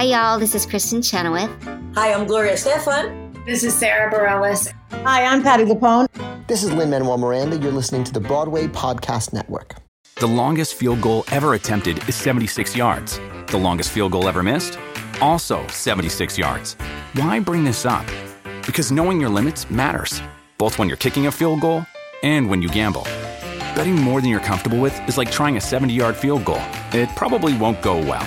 [0.00, 0.38] Hi, y'all.
[0.38, 1.50] This is Kristin Chenoweth.
[1.94, 3.44] Hi, I'm Gloria Estefan.
[3.44, 4.72] This is Sara Bareilles.
[5.04, 6.08] Hi, I'm Patti LuPone.
[6.46, 7.58] This is Lin Manuel Miranda.
[7.58, 9.74] You're listening to the Broadway Podcast Network.
[10.14, 13.20] The longest field goal ever attempted is 76 yards.
[13.48, 14.78] The longest field goal ever missed?
[15.20, 16.78] Also 76 yards.
[17.12, 18.06] Why bring this up?
[18.64, 20.22] Because knowing your limits matters,
[20.56, 21.84] both when you're kicking a field goal
[22.22, 23.02] and when you gamble.
[23.76, 26.62] Betting more than you're comfortable with is like trying a 70 yard field goal,
[26.94, 28.26] it probably won't go well.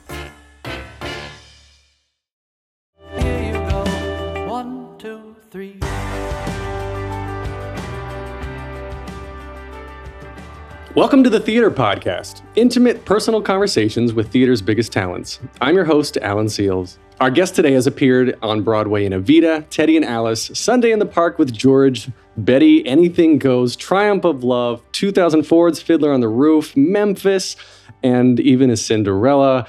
[10.93, 15.39] Welcome to the Theater Podcast, intimate personal conversations with theater's biggest talents.
[15.61, 16.97] I'm your host, Alan Seales.
[17.21, 21.05] Our guest today has appeared on Broadway in Evita, Teddy and Alice, Sunday in the
[21.05, 27.55] Park with George, Betty, Anything Goes, Triumph of Love, 2004's Fiddler on the Roof, Memphis,
[28.03, 29.67] and even as Cinderella.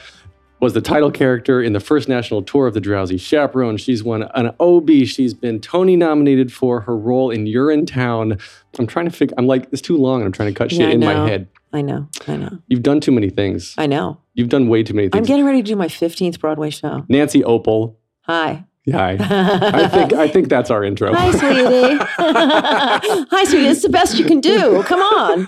[0.58, 3.76] Was the title character in the first national tour of The Drowsy Chaperone.
[3.76, 5.06] She's won an Obie.
[5.06, 8.40] She's been Tony nominated for her role in Urinetown.
[8.78, 9.34] I'm trying to figure.
[9.38, 10.20] I'm like, it's too long.
[10.20, 11.48] and I'm trying to cut shit Yeah, in my head.
[11.72, 12.08] I know.
[12.28, 12.58] I know.
[12.68, 13.74] You've done too many things.
[13.78, 14.18] I know.
[14.34, 15.18] You've done way too many things.
[15.18, 17.04] I'm getting ready to do my 15th Broadway show.
[17.08, 17.96] Nancy Opel.
[18.22, 18.64] Hi.
[18.90, 19.12] Hi.
[19.20, 21.14] I think I think that's our intro.
[21.14, 21.98] Hi, sweetie.
[22.18, 23.66] Hi, sweetie.
[23.68, 24.82] It's the best you can do.
[24.82, 25.46] Come on.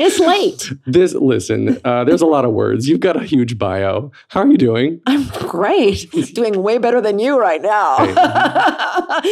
[0.00, 0.72] It's late.
[0.84, 2.88] This listen, uh, there's a lot of words.
[2.88, 4.10] You've got a huge bio.
[4.28, 5.00] How are you doing?
[5.06, 6.10] I'm great.
[6.34, 7.98] Doing way better than you right now.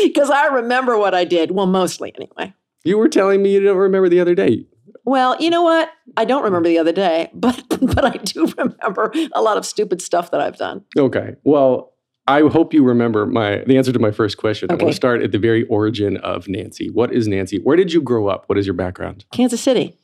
[0.04, 1.50] Because I remember what I did.
[1.50, 2.54] Well, mostly anyway.
[2.84, 4.66] You were telling me you don't remember the other day.
[5.04, 5.90] Well, you know what?
[6.16, 10.02] I don't remember the other day, but but I do remember a lot of stupid
[10.02, 10.84] stuff that I've done.
[10.96, 11.34] Okay.
[11.44, 11.92] Well,
[12.26, 14.70] I hope you remember my the answer to my first question.
[14.70, 14.90] I want Okay.
[14.90, 16.88] to start at the very origin of Nancy.
[16.90, 17.58] What is Nancy?
[17.58, 18.44] Where did you grow up?
[18.48, 19.24] What is your background?
[19.32, 19.98] Kansas City.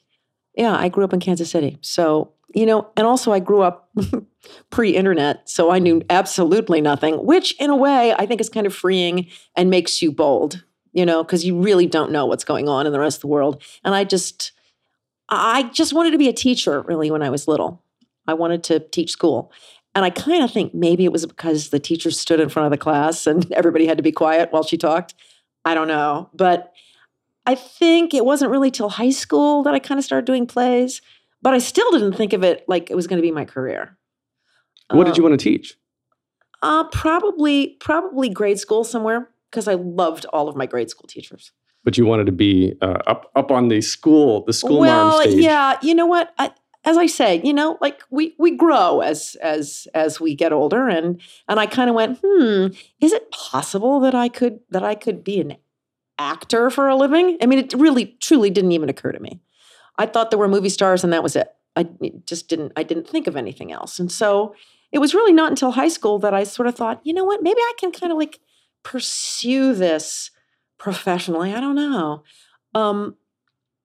[0.56, 1.78] Yeah, I grew up in Kansas City.
[1.82, 3.90] So, you know, and also I grew up
[4.70, 5.48] pre internet.
[5.48, 6.06] So I knew mm-hmm.
[6.10, 10.10] absolutely nothing, which in a way I think is kind of freeing and makes you
[10.10, 10.64] bold,
[10.98, 13.28] you know, because you really don't know what's going on in the rest of the
[13.28, 13.62] world.
[13.84, 14.50] And I just,
[15.28, 17.84] I just wanted to be a teacher really when I was little.
[18.26, 19.52] I wanted to teach school.
[19.94, 22.72] And I kind of think maybe it was because the teacher stood in front of
[22.72, 25.14] the class and everybody had to be quiet while she talked.
[25.64, 26.30] I don't know.
[26.34, 26.72] But
[27.46, 31.00] I think it wasn't really till high school that I kind of started doing plays,
[31.40, 33.96] but I still didn't think of it like it was going to be my career.
[34.90, 35.78] What did you Um, want to teach?
[36.60, 41.52] Uh, probably, probably grade school somewhere because I loved all of my grade school teachers.
[41.84, 45.22] But you wanted to be uh, up up on the school the school well, marm
[45.22, 45.42] stage.
[45.42, 46.34] yeah, you know what?
[46.38, 46.50] I,
[46.84, 50.88] as I say, you know, like we we grow as as as we get older,
[50.88, 52.68] and and I kind of went, hmm,
[53.00, 55.56] is it possible that I could that I could be an
[56.18, 57.38] actor for a living?
[57.40, 59.40] I mean, it really truly didn't even occur to me.
[59.96, 61.48] I thought there were movie stars, and that was it.
[61.76, 61.88] I
[62.26, 64.54] just didn't I didn't think of anything else, and so
[64.92, 67.42] it was really not until high school that I sort of thought, you know what,
[67.42, 68.40] maybe I can kind of like
[68.82, 70.30] pursue this
[70.78, 71.54] professionally.
[71.54, 72.22] I don't know.
[72.74, 73.16] Um,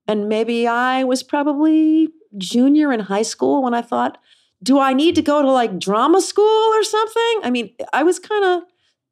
[0.07, 4.17] and maybe I was probably junior in high school when I thought,
[4.61, 7.39] do I need to go to like drama school or something?
[7.43, 8.63] I mean, I was kind of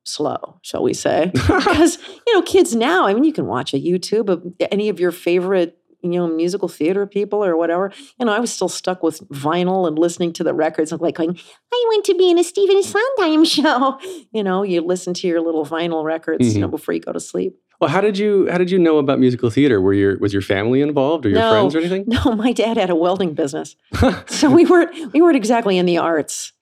[0.04, 1.28] slow, shall we say?
[1.34, 5.00] because, you know, kids now, I mean, you can watch a YouTube of any of
[5.00, 7.92] your favorite, you know, musical theater people or whatever.
[8.20, 11.16] You know, I was still stuck with vinyl and listening to the records and like
[11.16, 11.38] going,
[11.74, 14.00] I went to be in a Stephen Sondheim show.
[14.34, 17.20] You know, you listen to your little vinyl records, you know, before you go to
[17.20, 17.58] sleep.
[17.82, 19.82] Well, how did you how did you know about musical theater?
[19.82, 21.50] Were your was your family involved or your No.
[21.50, 22.06] friends or anything?
[22.26, 23.76] No, my dad had a welding business.
[24.28, 26.54] so we weren't we weren't exactly in the arts.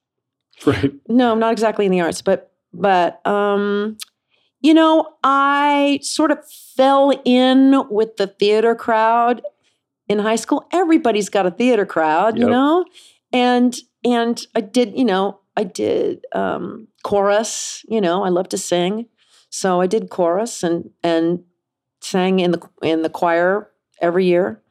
[0.65, 0.91] Right.
[1.07, 3.97] No, not exactly in the arts, but but um
[4.61, 6.39] you know, I sort of
[6.75, 9.41] fell in with the theater crowd
[10.07, 10.67] in high school.
[10.71, 12.85] Everybody's got a theater crowd, you know?
[13.31, 18.57] And and I did, you know, I did um chorus, you know, I love to
[18.57, 19.07] sing.
[19.49, 21.43] So I did chorus and and
[22.01, 23.69] sang in the in the choir
[24.01, 24.61] every year.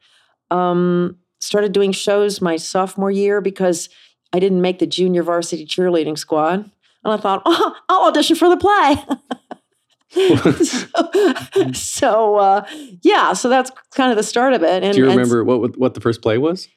[0.51, 3.89] Um started doing shows my sophomore year because
[4.33, 6.69] I didn't make the junior varsity cheerleading squad.
[7.03, 8.95] And I thought, oh, I'll audition for the play.
[10.11, 12.65] so, so, uh,
[13.01, 14.83] yeah, so that's kind of the start of it.
[14.83, 16.67] And, do you remember what what the first play was?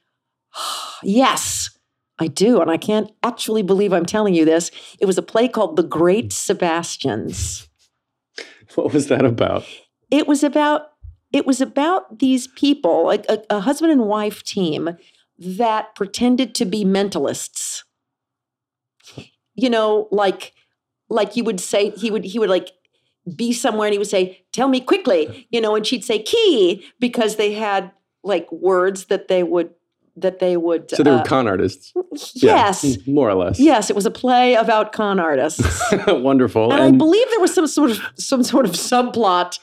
[1.02, 1.70] yes,
[2.18, 2.60] I do.
[2.60, 4.70] And I can't actually believe I'm telling you this.
[5.00, 7.68] It was a play called The Great Sebastians.
[8.74, 9.64] What was that about?
[10.10, 10.88] It was about
[11.32, 14.96] it was about these people, like a, a husband and wife team
[15.38, 17.82] that pretended to be mentalists.
[19.54, 20.52] You know, like
[21.08, 22.70] like you would say he would he would like
[23.36, 26.84] be somewhere and he would say, Tell me quickly, you know, and she'd say key
[26.98, 27.90] because they had
[28.22, 29.70] like words that they would
[30.16, 31.92] that they would So they were uh, con artists.
[32.34, 32.98] Yeah, Yes.
[33.06, 33.58] more or less.
[33.58, 35.82] Yes, it was a play about con artists.
[36.06, 36.70] Wonderful.
[36.72, 39.58] and, I believe there was some sort of some sort of subplot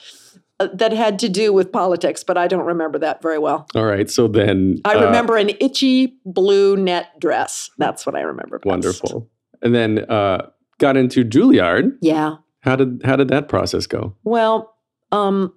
[0.60, 3.68] uh, that had to do with politics, but I don't remember that very well.
[3.76, 4.10] all right.
[4.10, 7.70] So then I uh, remember an itchy blue net dress.
[7.78, 8.58] That's what I remember.
[8.58, 8.66] best.
[8.66, 9.30] wonderful.
[9.62, 11.98] And then uh, got into Juilliard.
[12.02, 12.38] Yeah.
[12.62, 14.16] How did how did that process go?
[14.24, 14.76] Well,
[15.12, 15.54] um,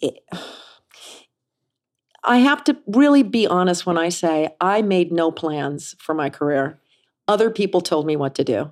[0.00, 0.18] it-
[2.22, 6.28] I have to really be honest when I say I made no plans for my
[6.28, 6.78] career.
[7.26, 8.70] Other people told me what to do.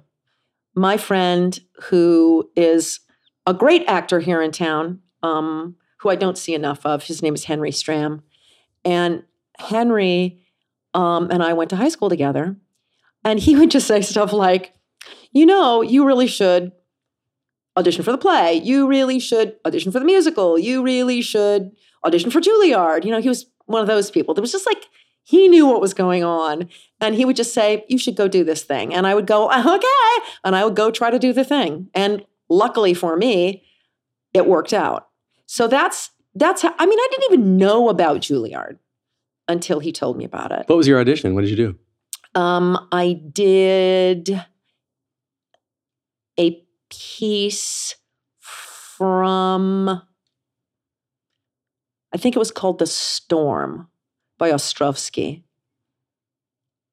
[0.75, 3.00] My friend, who is
[3.46, 7.35] a great actor here in town, um, who I don't see enough of, his name
[7.35, 8.20] is Henry Stram.
[8.85, 9.23] And
[9.58, 10.43] Henry
[10.94, 12.56] um, and I went to high school together.
[13.25, 14.75] And he would just say stuff like,
[15.32, 16.73] you know, you really should
[17.79, 18.55] audition for the play.
[18.55, 20.59] You really should audition for the musical.
[20.59, 21.71] You really should
[22.05, 23.05] audition for Juilliard.
[23.05, 24.35] You know, he was one of those people.
[24.35, 24.85] There was just like
[25.23, 26.69] he knew what was going on,
[27.01, 29.51] and he would just say, "You should go do this thing," and I would go,
[29.75, 31.89] "Okay," and I would go try to do the thing.
[31.95, 33.63] And luckily for me,
[34.35, 35.09] it worked out.
[35.47, 36.75] So that's that's how.
[36.79, 38.79] I mean, I didn't even know about Juilliard
[39.47, 40.65] until he told me about it.
[40.67, 41.35] What was your audition?
[41.35, 41.79] What did you do?
[42.35, 44.45] Um, I did
[46.39, 47.94] a piece
[48.40, 50.02] from,
[52.12, 53.88] I think it was called The Storm
[54.38, 55.43] by Ostrovsky.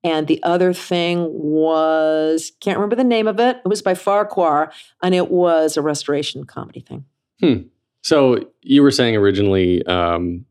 [0.03, 3.57] And the other thing was, can't remember the name of it.
[3.65, 4.71] It was by Farquhar,
[5.01, 7.05] and it was a restoration comedy thing.
[7.39, 7.67] Hmm.
[8.03, 10.45] So you were saying originally um,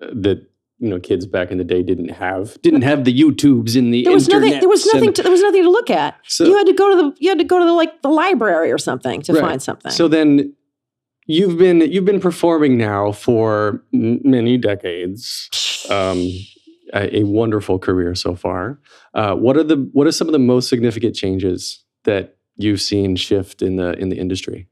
[0.00, 0.50] that
[0.80, 4.04] you know kids back in the day didn't have didn't have the YouTubes in the
[4.04, 4.58] There was nothing.
[4.60, 5.12] There was nothing.
[5.14, 6.16] To, there was nothing to look at.
[6.26, 7.16] So- you had to go to the.
[7.18, 9.40] You had to go to the like the library or something to Right.
[9.40, 9.90] find something.
[9.92, 10.54] So then
[11.26, 15.48] you've been you've been performing now for m- many decades.
[15.90, 16.28] Um,
[16.94, 18.78] a, a wonderful career so far.
[19.14, 23.14] Uh, what are the what are some of the most significant changes that you've seen
[23.16, 24.68] shift in the in the industry?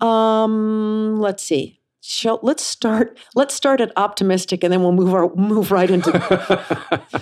[0.00, 1.80] Um, let's see.
[2.08, 3.18] Shall, let's start.
[3.34, 6.12] Let's start at optimistic, and then we'll move our move right into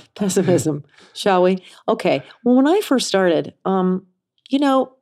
[0.15, 0.85] pessimism,
[1.15, 1.65] shall we?
[1.89, 2.23] Okay.
[2.45, 4.05] Well, when I first started, um,
[4.51, 4.93] you know,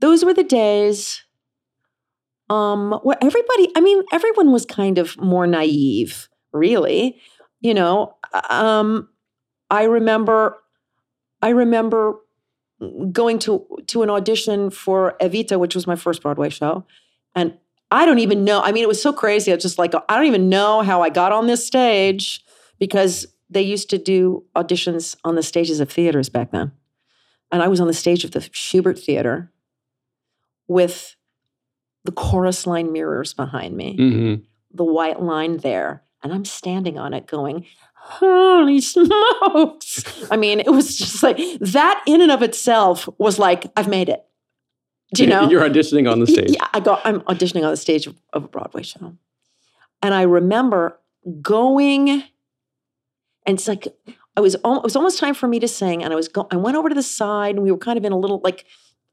[0.00, 1.24] those were the days.
[2.50, 7.18] Um, where everybody, I mean, everyone was kind of more naive, really.
[7.60, 8.16] You know,
[8.50, 9.08] um,
[9.70, 10.58] I remember,
[11.40, 12.16] I remember
[13.12, 16.84] going to to an audition for Evita, which was my first Broadway show,
[17.34, 17.56] and
[17.90, 18.60] I don't even know.
[18.60, 19.50] I mean, it was so crazy.
[19.50, 22.44] It's just like I don't even know how I got on this stage
[22.78, 26.72] because they used to do auditions on the stages of theaters back then,
[27.50, 29.52] and I was on the stage of the Shubert Theater
[30.66, 31.16] with
[32.04, 34.34] the chorus line mirrors behind me hmm
[34.70, 37.64] the white line there, and I'm standing on it going,
[37.94, 40.04] Holy smokes.
[40.30, 44.08] I mean, it was just like that in and of itself was like, I've made
[44.08, 44.24] it.
[45.14, 45.48] Do you know?
[45.48, 46.50] You're auditioning on the stage.
[46.50, 49.14] Yeah, I go, I'm auditioning on the stage of, of a Broadway show.
[50.02, 50.98] And I remember
[51.42, 52.08] going,
[53.46, 53.88] and it's like,
[54.36, 56.04] I was, al- it was almost time for me to sing.
[56.04, 58.04] And I was, go, I went over to the side and we were kind of
[58.04, 58.64] in a little, like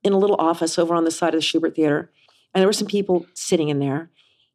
[0.04, 2.12] in a little office over on the side of the Shubert Theater.
[2.54, 4.12] And there were some people sitting in there.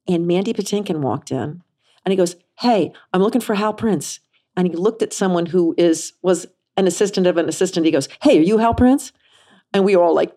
[0.07, 1.63] And Mandy Patinkin walked in
[2.05, 4.21] and he goes, Hey, I'm looking for Hal Prince.
[4.57, 7.85] And he looked at someone who is, was an assistant of an assistant.
[7.85, 9.13] He goes, Hey, are you Hal Prince?
[9.73, 10.33] And we were all like,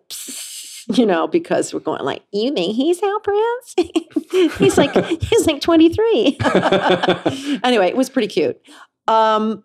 [0.94, 3.74] you know, because we're going like, you think he's Hal Prince?
[4.58, 6.38] he's like, he's like 23.
[7.62, 8.60] anyway, it was pretty cute.
[9.06, 9.64] Um,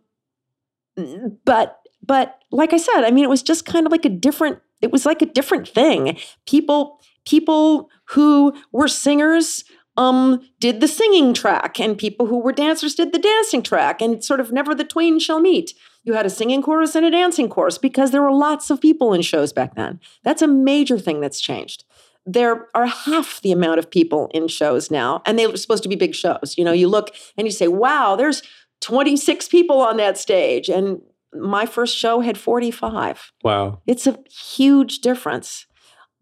[1.46, 4.60] but, but like I said, I mean, it was just kind of like a different,
[4.82, 6.18] it was like a different thing.
[6.46, 9.64] People, people who were singers
[9.98, 14.24] um, did the singing track, and people who were dancers did the dancing track, and
[14.24, 15.74] sort of never the twain shall meet.
[16.04, 19.14] You had a singing chorus and a dancing chorus because there were lots of people
[19.14, 20.00] in shows back then.
[20.24, 21.84] That's a major thing that's changed.
[22.26, 25.90] There are half the amount of people in shows now, and they were supposed to
[25.90, 26.56] be big shows.
[26.58, 28.42] You know, you look and you say, wow, there's
[28.82, 30.70] 26 people on that stage.
[30.70, 31.02] And
[31.34, 33.32] my first show had 45.
[33.44, 33.82] Wow.
[33.86, 35.66] It's a huge difference.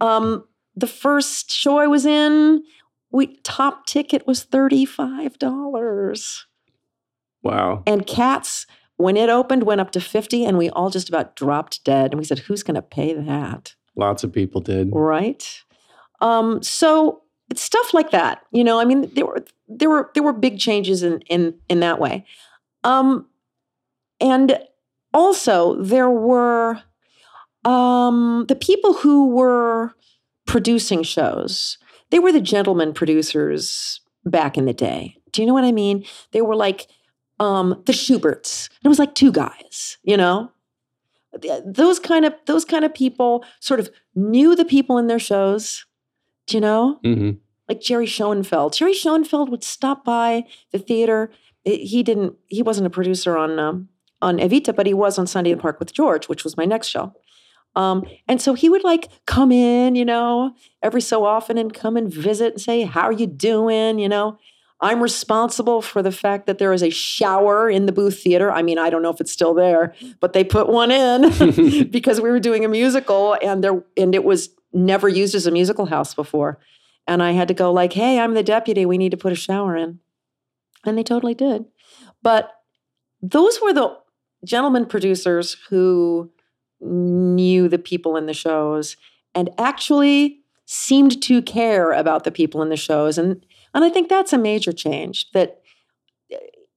[0.02, 2.64] Um, the first show I was in,
[3.12, 6.44] we top ticket was $35.
[7.44, 7.84] Wow.
[7.88, 11.84] And Cats, when it opened, went up to 50 and we all just about dropped
[11.84, 12.12] dead.
[12.12, 13.76] And we said, who's going to pay that?
[13.96, 14.90] Lots of people did.
[14.92, 15.64] Right?
[16.20, 18.42] Um, so it's stuff like that.
[18.52, 21.80] You know, I mean, there were there were there were big changes in in in
[21.80, 22.26] that way.
[22.84, 23.28] Um,
[24.20, 24.60] and
[25.14, 26.82] also there were
[27.66, 29.94] um, the people who were
[30.46, 31.78] producing shows.
[32.10, 35.18] They were the gentleman producers back in the day.
[35.32, 36.06] Do you know what I mean?
[36.32, 36.88] They were like
[37.40, 38.70] um, the Shuberts.
[38.84, 40.52] It was like two guys, you know.
[41.66, 45.86] Those kind of those kind of people sort of knew the people in their shows.
[46.48, 47.00] Do you know?
[47.04, 47.32] hmm
[47.68, 48.74] like Jerry Schoenfeld.
[48.74, 51.32] Jerry Schoenfeld would stop by the theater.
[51.64, 52.36] He didn't.
[52.48, 53.90] He wasn't a producer on um,
[54.22, 56.66] on Evita, but he was on Sunday in the Park with George, which was my
[56.66, 57.14] next show.
[57.76, 61.98] Um, and so he would like come in, you know, every so often and come
[61.98, 64.38] and visit and say, "How are you doing?" You know,
[64.80, 68.52] I'm responsible for the fact that there is a shower in the Booth theater.
[68.52, 72.22] I mean, I don't know if it's still there, but they put one in because
[72.22, 75.88] we were doing a musical and there and it was never used as a musical
[75.88, 76.60] house before.
[77.08, 78.86] And I had to go like, "Hey, I'm the deputy.
[78.86, 80.00] We need to put a shower in."
[80.86, 81.66] And they totally did.
[82.22, 82.52] But
[83.22, 83.98] those were the
[84.46, 86.32] gentlemen producers who
[86.80, 88.96] knew the people in the shows
[89.34, 93.44] and actually seemed to care about the people in the shows and
[93.74, 95.62] and I think that's a major change that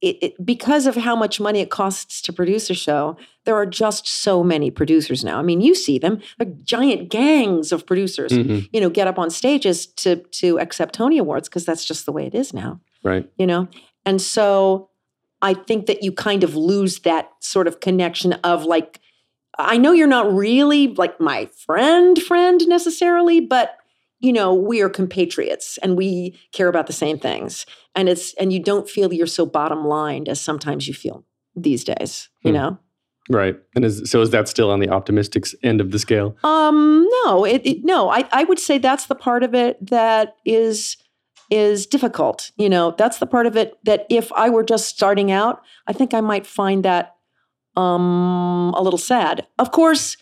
[0.03, 3.67] it, it, because of how much money it costs to produce a show, there are
[3.67, 5.37] just so many producers now.
[5.37, 8.67] I mean, you see them, like giant gangs of producers, Mhm.
[8.73, 12.11] you know, get up on stages to to accept Tony Awards because that's just the
[12.11, 13.29] way it is now Right.
[13.37, 13.67] you know
[14.05, 14.89] and so
[15.43, 18.99] i think that you kind of lose that sort of connection of like
[19.57, 23.75] i know you're not really like my friend friend necessarily but
[24.21, 28.53] you know we are compatriots and we care about the same things and it's and
[28.53, 31.25] you don't feel you're so bottom lined as sometimes you feel
[31.55, 32.57] these days you Hmm.
[32.57, 32.77] know
[33.29, 33.55] Right.
[33.75, 36.35] And is, so is that still on the optimistic end of the scale?
[36.43, 38.09] Um, no, it, it no.
[38.09, 40.97] I I would say that's the part of it that is
[41.49, 42.51] is difficult.
[42.57, 45.93] You know, that's the part of it that if I were just starting out, I
[45.93, 47.15] think I might find that
[47.77, 49.47] um a little sad.
[49.59, 50.17] Of course,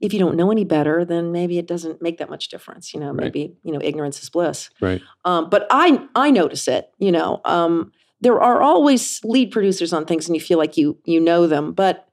[0.00, 2.92] if you don't know any better, then maybe it doesn't make that much difference.
[2.92, 3.24] You know, Right.
[3.24, 4.70] maybe you know ignorance is bliss.
[4.80, 5.00] Right.
[5.24, 6.90] Um, but I I notice it.
[6.98, 10.98] You know, um, there are always lead producers on things, and you feel like you
[11.04, 12.06] you know them, but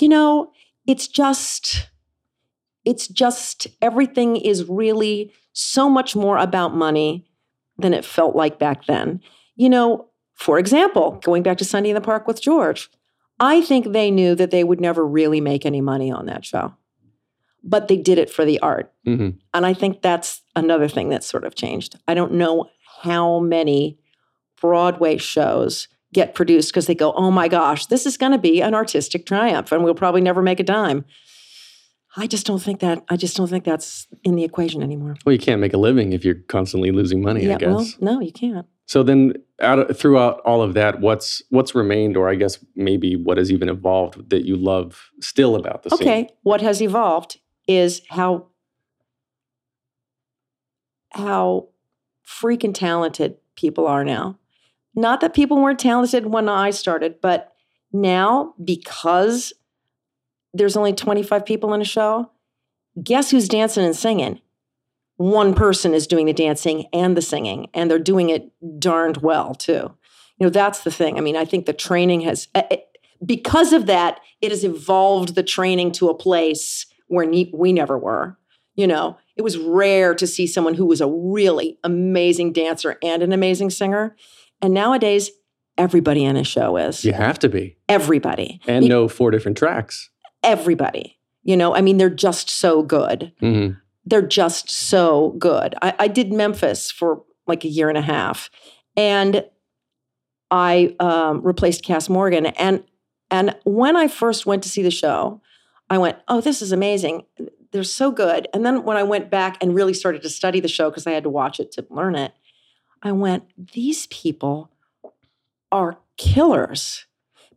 [0.00, 0.50] you know,
[0.86, 1.88] it's just
[2.84, 7.26] it's just everything is really so much more about money
[7.78, 9.20] than it felt like back then.
[9.56, 12.88] You know, for example, going back to Sunday in the Park with George,
[13.40, 16.74] I think they knew that they would never really make any money on that show.
[17.64, 18.92] But they did it for the art.
[19.04, 21.96] hmm And I think that's another thing that's sort of changed.
[22.06, 22.70] I don't know
[23.02, 23.98] how many
[24.60, 28.62] Broadway shows get produced because they go, oh my gosh, this is going to be
[28.62, 31.04] an artistic triumph and we'll probably never make a dime.
[32.16, 35.16] I just don't think that, I just don't think that's in the equation anymore.
[35.24, 38.32] Well, you can't make a living if you're constantly losing money, I well, no, you
[38.32, 38.66] can't.
[38.86, 43.36] So then, out throughout all of that, what's what's remained, or I guess maybe what
[43.36, 46.08] has even evolved that you love still about the scene?
[46.08, 47.38] Okay, what has evolved
[47.68, 48.46] is how
[51.10, 51.68] how
[52.26, 54.38] freaking talented people are now.
[54.94, 57.52] Not that people weren't talented when I started, but
[57.92, 59.52] now because
[60.52, 62.30] there's only 25 people in a show,
[63.02, 64.40] guess who's dancing and singing?
[65.16, 69.54] One person is doing the dancing and the singing, and they're doing it darned well
[69.54, 69.94] too.
[70.38, 71.18] You know, that's the thing.
[71.18, 72.76] I mean, I think the training has, eh, eh,
[73.24, 77.98] because of that, it has evolved the training to a place where ne- we never
[77.98, 78.38] were.
[78.74, 83.22] You know, it was rare to see someone who was a really amazing dancer and
[83.22, 84.14] an amazing singer.
[84.62, 85.30] And nowadays,
[85.76, 87.04] everybody in a show is.
[87.04, 88.60] You have to be, Everybody.
[88.68, 90.10] and You- know four different tracks.
[90.44, 91.18] Everybody.
[91.42, 93.32] You know, I mean, they're just so good.
[93.40, 93.70] hmm
[94.04, 95.74] They're just so good.
[95.82, 98.50] I, I did Memphis for like a year and a half,
[98.96, 99.44] and
[100.50, 102.46] I um, replaced Cass Morgan.
[102.46, 102.84] And
[103.30, 105.40] and when I first went to see the show,
[105.90, 107.24] I went, "Oh, this is amazing!
[107.72, 110.68] They're so good." And then when I went back and really started to study the
[110.68, 112.32] show because I had to watch it to learn it,
[113.02, 114.70] I went, "These people
[115.72, 117.06] are killers,"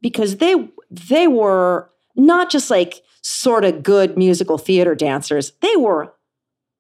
[0.02, 6.14] because they they were not just like sort of good musical theater dancers; they were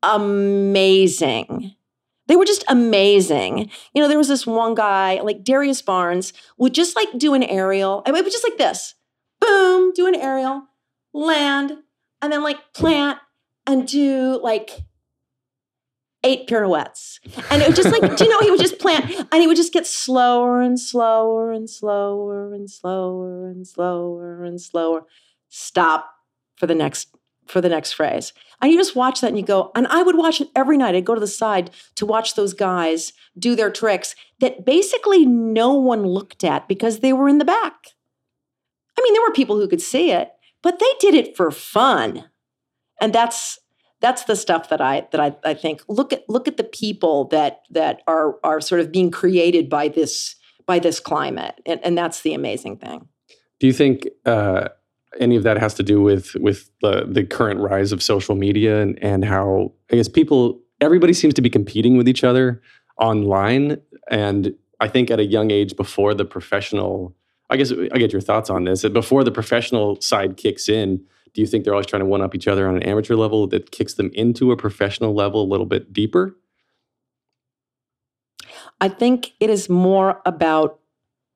[0.04, 1.76] amazing.
[2.28, 3.70] They were just amazing.
[3.94, 7.44] You know, there was this one guy, like Darius Barnes, would just like do an
[7.44, 8.04] aerial.
[8.06, 8.96] I mean, it was just like this
[9.42, 10.64] boom, do an aerial,
[11.14, 11.78] land,
[12.22, 13.20] and then like plant
[13.66, 14.72] and do like
[16.24, 17.20] eight pirouettes.
[17.50, 19.58] And it was just like, do you know, he would just plant and he would
[19.58, 25.06] just get slower and slower and slower and slower and slower and slower.
[25.50, 26.14] Stop
[26.56, 27.16] for the next
[27.48, 28.34] for the next phrase.
[28.62, 30.96] And you just watch that and you go, and I would watch it every night.
[30.96, 35.74] I'd go to the side to watch those guys do their tricks that basically no
[35.74, 37.88] one looked at because they were in the back.
[38.98, 42.26] I mean, there were people who could see it, but they did it for fun.
[43.00, 43.60] And that's
[44.02, 47.26] that's the stuff that I that I, I think look at look at the people
[47.26, 51.98] that that are are sort of being created by this by this climate, and, and
[51.98, 53.08] that's the amazing thing.
[53.60, 54.70] Do you think uh,
[55.20, 58.82] any of that has to do with with the the current rise of social media
[58.82, 62.62] and and how I guess people everybody seems to be competing with each other
[63.00, 63.78] online,
[64.10, 67.16] and I think at a young age before the professional.
[67.52, 68.88] I guess I get your thoughts on this.
[68.88, 71.04] Before the professional side kicks in,
[71.34, 73.46] do you think they're always trying to one up each other on an amateur level
[73.48, 76.36] that kicks them into a professional level a little bit deeper?
[78.80, 80.80] I think it is more about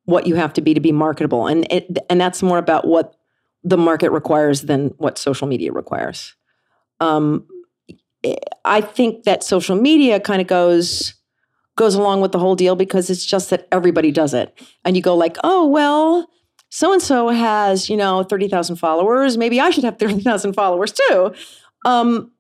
[0.06, 3.16] what you have to be to be marketable, and it and that's more about what
[3.64, 6.36] the market requires than what social media requires.
[7.00, 7.46] Um,
[8.64, 11.16] I think that social media kind of goes
[11.78, 15.02] goes along with the whole deal because it's just that everybody does it, and you
[15.02, 16.30] go like, oh well,
[16.70, 20.54] so and so has you know thirty thousand followers, maybe I should have thirty thousand
[20.54, 21.34] followers too.
[21.86, 22.32] Um,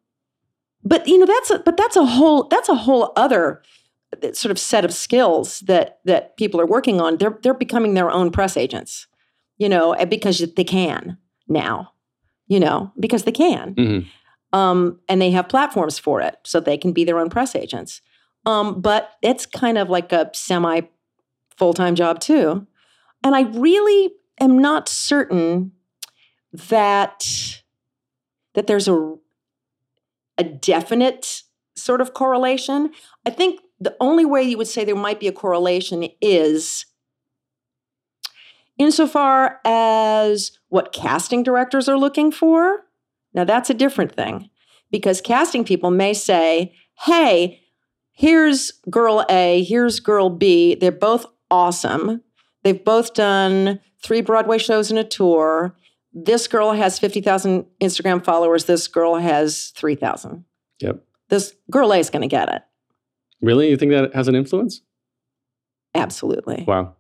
[0.84, 3.62] but you know that's a, but that's a whole that's a whole other
[4.24, 7.18] uh, sort of set of skills that that people are working on.
[7.18, 9.08] They're they're becoming their own press agents,
[9.58, 11.92] you know, because they can now,
[12.48, 14.58] you know, because they can, Mm-hmm.
[14.58, 18.02] um, and they have platforms for it, so they can be their own press agents.
[18.46, 20.82] Um, but it's kind of like a semi
[21.58, 22.68] full time job too,
[23.24, 25.72] and I really am not certain
[26.52, 27.26] that
[28.54, 29.16] that there's a
[30.38, 31.44] a definite
[31.76, 32.92] sort of correlation.
[33.26, 36.86] I think the only way you would say there might be a correlation is
[38.78, 42.86] insofar as what casting directors are looking for.
[43.34, 44.50] Now, that's a different thing
[44.92, 47.62] because casting people may say, hey,
[48.16, 50.76] here's girl A, here's girl B.
[50.76, 52.22] They're both awesome.
[52.64, 55.76] They've both done three Broadway shows and a tour.
[56.14, 58.66] This girl has 50,000 Instagram followers.
[58.66, 60.46] This girl has 3,000.
[60.80, 61.04] Yep.
[61.30, 62.64] This girl A is going to get it.
[63.42, 64.82] Really, you think that has an influence?
[65.94, 66.64] Absolutely.
[66.68, 66.96] Wow.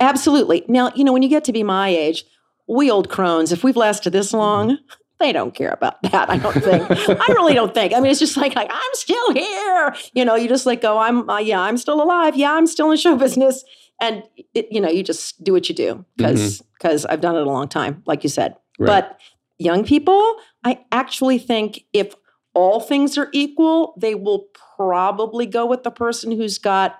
[0.00, 0.64] Absolutely.
[0.68, 2.24] Now, you know, when you get to be my age,
[2.68, 4.38] we old crones, if we've lasted this mm-hmm.
[4.38, 4.78] long,
[5.20, 6.30] they don't care about that.
[6.30, 6.90] I don't think.
[6.90, 7.92] I really don't think.
[7.92, 9.94] I mean, it's just like, like I'm still here.
[10.14, 12.36] You know, you just like go, I'm, uh, yeah, I'm still alive.
[12.36, 13.64] Yeah, I'm still in show business.
[14.00, 14.22] And,
[14.54, 17.50] it, you know, you just do what you do because because I've done it a
[17.50, 18.54] long time, like you said.
[18.78, 18.86] Right.
[18.86, 19.20] But
[19.58, 22.14] young people, I actually think if
[22.54, 26.98] all things are equal, they will probably go with the person who's got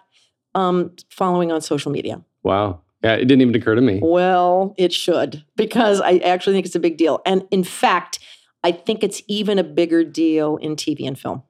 [0.54, 2.22] um, following on social media.
[2.42, 2.80] Wow.
[3.02, 4.00] Yeah, it didn't even occur to me.
[4.02, 7.20] Well, it should because I actually think it's a big deal.
[7.24, 8.18] And in fact,
[8.64, 11.42] I think it's even a bigger deal in TV and film.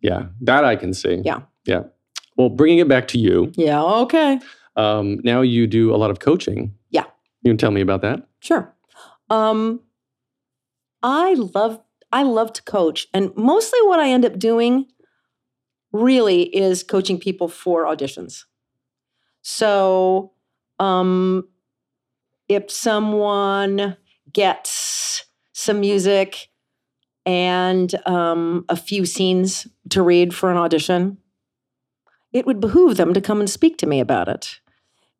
[0.00, 1.22] Yeah, that I can see.
[1.24, 1.42] Yeah.
[1.64, 1.84] Yeah.
[2.36, 4.40] Well, bringing it back to you, Yeah, okay.
[4.76, 6.74] um, now you do a lot of coaching.
[6.90, 7.04] Yeah.
[7.42, 8.26] You can tell me about that?
[8.40, 8.74] Sure.
[9.30, 9.80] Um
[11.02, 11.80] I love
[12.10, 14.86] I love to coach and mostly what I end up doing
[15.92, 18.44] really is coaching people for auditions.
[19.42, 20.32] So
[20.78, 21.44] um
[22.48, 23.96] if someone
[24.32, 26.48] gets some music
[27.26, 31.18] and um, a few scenes to read for an audition,
[32.32, 34.60] it would behoove them to come and speak to me about it.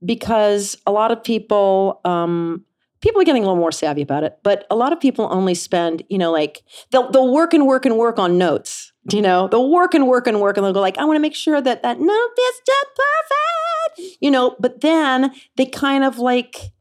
[0.05, 2.65] Because a lot of people um,
[3.01, 5.55] people are getting a little more savvy about it but a lot of people only
[5.55, 9.49] spend you know like they'll, they'll work and work and work on notes you know
[9.49, 11.61] they'll work and work and work and they'll go like i want to make sure
[11.61, 16.73] that that note is just perfect you know but then they kind of like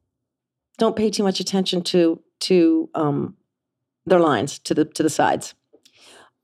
[0.78, 3.36] don't pay too much attention to to um,
[4.06, 5.54] their lines to the to the sides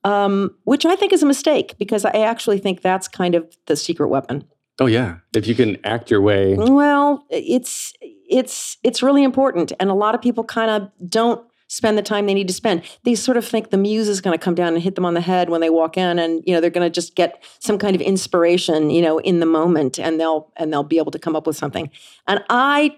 [0.03, 3.75] um, which i think is a mistake because i actually think that's kind of the
[3.75, 4.45] secret weapon
[4.79, 5.17] Oh yeah.
[5.35, 6.55] If you can act your way.
[6.55, 11.97] well, it's it's it's really important, and a lot of people kind of don't spend
[11.97, 12.83] the time they need to spend.
[13.03, 15.15] They sort of think the muse is going to come down and hit them on
[15.15, 17.77] the head when they walk in, and you know they're going to just get some
[17.77, 21.19] kind of inspiration, you know, in the moment, and they'll and they'll be able to
[21.19, 21.89] come up with something.
[22.27, 22.95] And I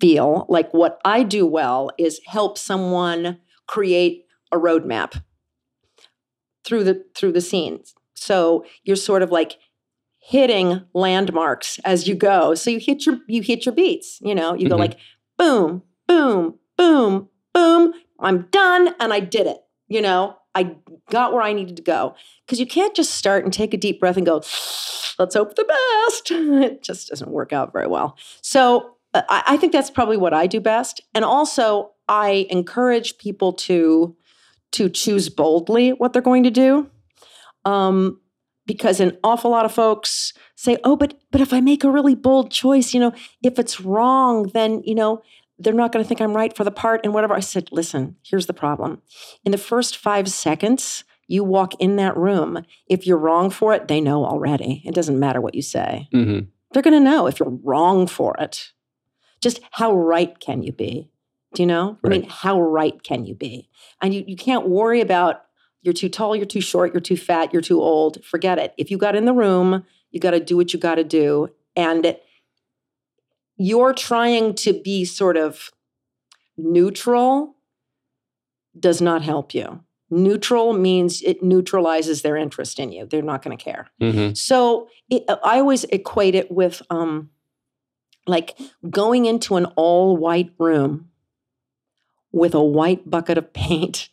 [0.00, 5.22] feel like what I do well is help someone create a roadmap
[6.64, 7.94] through the through the scenes.
[8.14, 9.58] So you're sort of like
[10.18, 12.54] hitting landmarks as you go.
[12.54, 14.78] So you hit your you hit your beats, you know, you go Mhm.
[14.78, 14.98] like
[15.38, 19.58] boom, boom, boom, boom, I'm done and I did it.
[19.88, 20.76] You know, I
[21.10, 22.14] got where I needed to go.
[22.46, 24.42] Cuz you can't just start and take a deep breath and go,
[25.18, 26.30] let's hope the best.
[26.30, 28.16] It just doesn't work out very well.
[28.42, 31.00] So uh, I, I think that's probably what I do best.
[31.14, 34.16] And also I encourage people to
[34.70, 36.90] to choose boldly what they're going to do.
[37.64, 38.20] Um,
[38.66, 42.14] because an awful lot of folks say, "Oh, but but if I make a really
[42.14, 45.22] bold choice, you know, if it's wrong, then you know
[45.58, 48.16] they're not going to think I'm right for the part and whatever." I said, "Listen,
[48.22, 49.02] here's the problem.
[49.44, 52.64] In the first five seconds, you walk in that room.
[52.88, 54.82] If you're wrong for it, they know already.
[54.84, 56.08] It doesn't matter what you say.
[56.12, 56.40] hmm
[56.72, 58.72] They're going to know if you're wrong for it.
[59.40, 61.10] Just how right can you be?
[61.54, 61.98] Do you know?
[62.04, 63.68] I mean, how right can you be?
[64.02, 65.44] And you, you can't worry about
[65.82, 68.22] you're too tall, you're too short, you're too fat, you're too old.
[68.24, 68.74] Forget it.
[68.76, 71.48] If you got in the room, you got to do what you got to do.
[71.76, 72.16] And
[73.58, 75.70] you're trying to be sort of
[76.56, 77.56] neutral
[78.78, 79.80] does not help you.
[80.10, 83.04] Neutral means it neutralizes their interest in you.
[83.06, 83.88] They're not going to care.
[84.00, 87.30] hmm So it, I always equate it with um,
[88.26, 91.10] like going into an all white room
[92.32, 94.08] with a white bucket of paint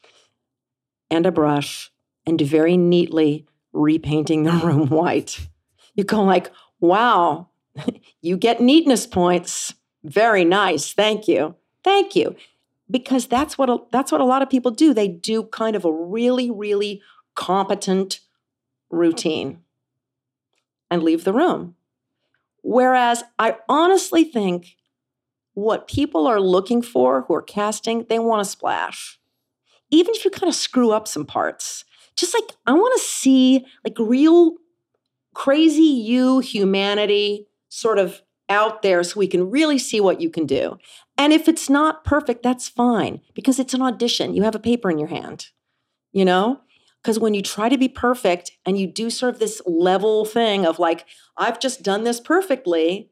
[1.12, 1.92] and a brush
[2.26, 5.48] and very neatly repainting the room white.
[5.94, 7.50] You go like, wow,
[8.22, 9.74] you get neatness points.
[10.04, 10.94] Very nice.
[10.94, 11.56] Thank you.
[11.84, 12.36] Thank you.
[12.90, 14.94] Because that's what a, that's what a lot of people do.
[14.94, 17.02] They do kind of a really really
[17.34, 18.22] competent
[18.90, 19.60] routine
[20.92, 21.76] and leave the room.
[22.62, 24.78] Whereas I honestly think
[25.54, 29.20] what people are looking for who are casting, they want a splash.
[29.90, 31.86] Even if you kind of screw up some parts,
[32.16, 34.56] just like I want to see like real
[35.34, 40.46] crazy you humanity sort of out there so we can really see what you can
[40.46, 40.78] do.
[41.18, 44.34] And if it's not perfect, that's fine because it's an audition.
[44.34, 45.48] You have a paper in your hand,
[46.14, 46.62] you know?
[47.02, 50.66] Because when you try to be perfect and you do sort of this level thing
[50.66, 51.06] of like,
[51.38, 53.12] I've just done this perfectly,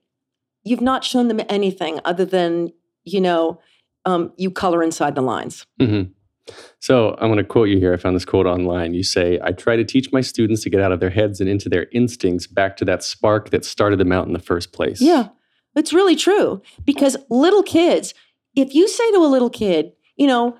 [0.63, 2.71] you've not shown them anything other than,
[3.03, 3.59] you know,
[4.05, 5.65] um, you color inside the lines.
[5.79, 6.03] hmm
[6.79, 7.93] So I'm going to quote you here.
[7.93, 8.93] I found this quote online.
[8.93, 11.49] You say, I try to teach my students to get out of their heads and
[11.49, 15.01] into their instincts back to that spark that started them out in the first place.
[15.01, 15.29] Yeah,
[15.75, 16.61] it's really true.
[16.83, 18.13] Because little kids,
[18.55, 20.57] if you say to a little kid, you know,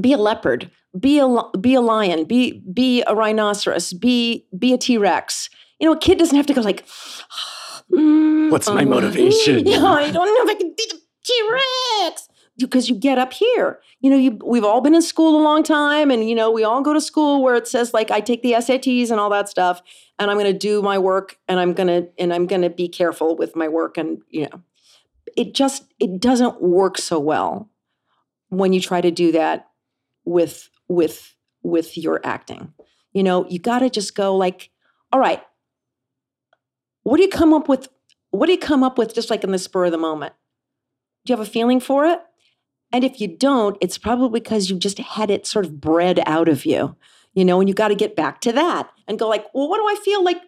[0.00, 4.78] be a leopard, be a be a lion, be be a rhinoceros, be be a
[4.78, 5.48] T Rex.
[5.80, 6.86] You know, a kid doesn't have to go like,
[7.92, 11.50] "Mm, What's my um, motivation?" Yeah, I don't know if I can be the T
[11.50, 12.28] Rex
[12.58, 13.80] because you get up here.
[14.00, 16.64] You know, you we've all been in school a long time, and you know, we
[16.64, 19.48] all go to school where it says like I take the SATs and all that
[19.48, 19.82] stuff,
[20.18, 22.88] and I'm going to do my work, and I'm gonna and I'm going to be
[22.88, 24.62] careful with my work, and you know,
[25.36, 27.70] it just it doesn't work so well
[28.48, 29.68] when you try to do that
[30.24, 32.72] with with with your acting.
[33.12, 34.70] You know, you got to just go like,
[35.12, 35.42] all right,
[37.02, 37.88] what do you come up with?
[38.30, 40.34] What do you come up with just like in the spur of the moment?
[41.24, 42.20] Do you have a feeling for it?
[42.92, 46.48] And if you don't, it's probably because you just had it sort of bred out
[46.48, 46.96] of you,
[47.32, 49.78] you know, and you got to get back to that and go like, well, what
[49.78, 50.42] do I feel like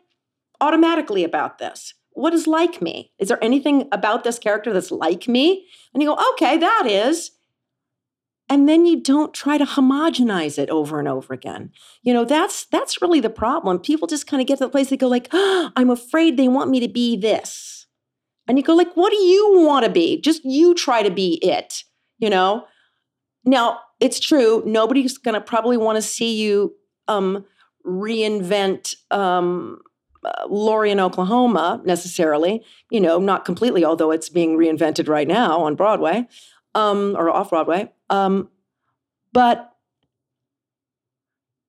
[0.61, 1.95] automatically about this?
[2.13, 3.13] What is like me?
[3.19, 5.67] Is there anything about this character that's like me?
[5.93, 7.33] And you go, okay, that is.
[8.49, 11.73] And then you don't try to homogenize it over and over again.
[12.03, 13.79] You know, that's that's really the problem.
[13.79, 16.49] People just kind of get to the place they go like, oh, I'm afraid they
[16.49, 17.87] want me to be this.
[18.47, 20.21] And you go like, what do you want to be?
[20.21, 21.85] Just you try to be it,
[22.19, 22.67] you know?
[23.45, 26.75] Now, it's true, nobody's going to probably want to see you
[27.07, 27.45] um
[27.87, 29.79] reinvent um
[30.25, 35.75] uh, in Oklahoma necessarily, you know, not completely, although it's being reinvented right now on
[35.75, 36.27] Broadway
[36.75, 37.93] um, or off Broadway.
[38.11, 38.49] Um,
[39.33, 39.71] but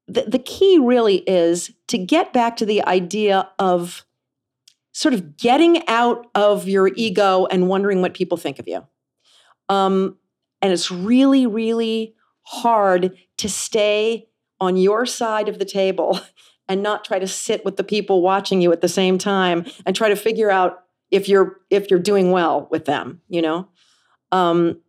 [0.07, 4.05] the, the key really is to get back to the idea of
[4.91, 8.85] sort of getting out of your ego and wondering what people think of you.
[9.67, 10.17] Um,
[10.65, 14.27] and it's really, really hard to stay
[14.59, 16.19] on your side of the table
[16.67, 19.95] and not try to sit with the people watching you at the same time and
[19.95, 20.79] try to figure out
[21.11, 23.69] if you're if you're doing well with them you know?
[24.31, 24.81] Um,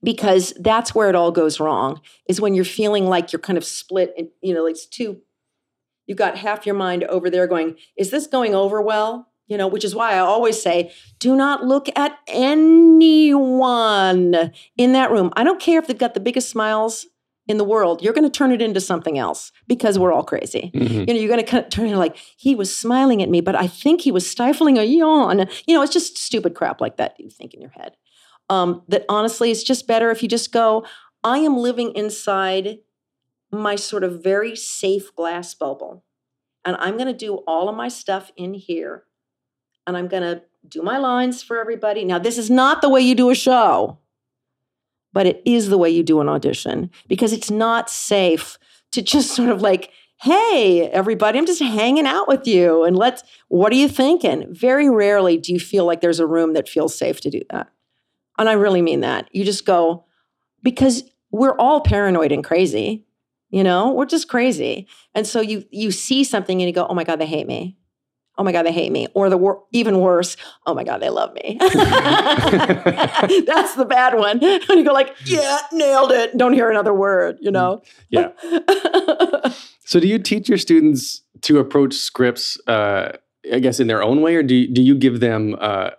[0.00, 3.64] because that's where it all goes wrong is when you're feeling like you're kind of
[3.64, 5.20] split and you know it's two
[6.06, 9.66] you've got half your mind over there going is this going over well you know
[9.66, 12.18] which is why i always say do not look at
[13.42, 15.30] anyone in that room.
[15.36, 17.06] I don't care if they've got the biggest smiles
[17.48, 20.70] in the world you're going to turn it into something else because we're all crazy.
[20.74, 20.90] Mhm.
[21.00, 23.66] you know you're going to turn it like he was smiling at me but i
[23.66, 25.46] think he was stifling a yawn.
[25.66, 27.96] You know it's just stupid crap like that you think in your head.
[28.48, 30.84] Um, that honestly it's just better if you just go
[31.24, 32.78] i am living inside
[33.50, 36.04] my sort of very safe glass bubble
[36.64, 39.04] and i'm going to do all of my stuff in here
[39.86, 42.04] and i'm going to do my lines for everybody.
[42.04, 43.98] Now this is not the way you do a show
[45.12, 48.58] but it is the way you do an audition because it's not safe
[48.92, 49.90] to just sort of like
[50.20, 54.46] hey everybody i'm just hanging out with you and let's what are you thinking?
[54.54, 57.68] Very rarely do you feel like there's a room that feels safe to do that.
[58.38, 59.28] And i really mean that.
[59.32, 60.04] You just go
[60.62, 63.04] because we're all paranoid and crazy
[63.50, 64.86] You know, we're just crazy.
[65.14, 67.76] And so you you see something and you go, "Oh my god, they hate me."
[68.38, 69.08] Oh my god, they hate me.
[69.14, 71.74] Or the wor- even worse, "Oh my god, they love me." That's
[73.74, 74.42] the bad one.
[74.42, 77.82] And you go like, "Yeah, nailed it." Don't hear another word, you know.
[78.08, 78.30] Yeah.
[79.84, 83.12] So, do you teach your students to approach scripts, uh,
[83.52, 85.90] I guess, in their own way, or do you, do you give them uh,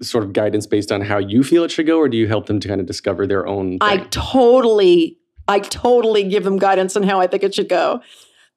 [0.00, 2.46] sort of guidance based on how you feel it should go, or do you help
[2.46, 3.78] them to kind of discover their own?
[3.80, 5.18] I totally,
[5.48, 8.00] I totally give them guidance on how I think it should go,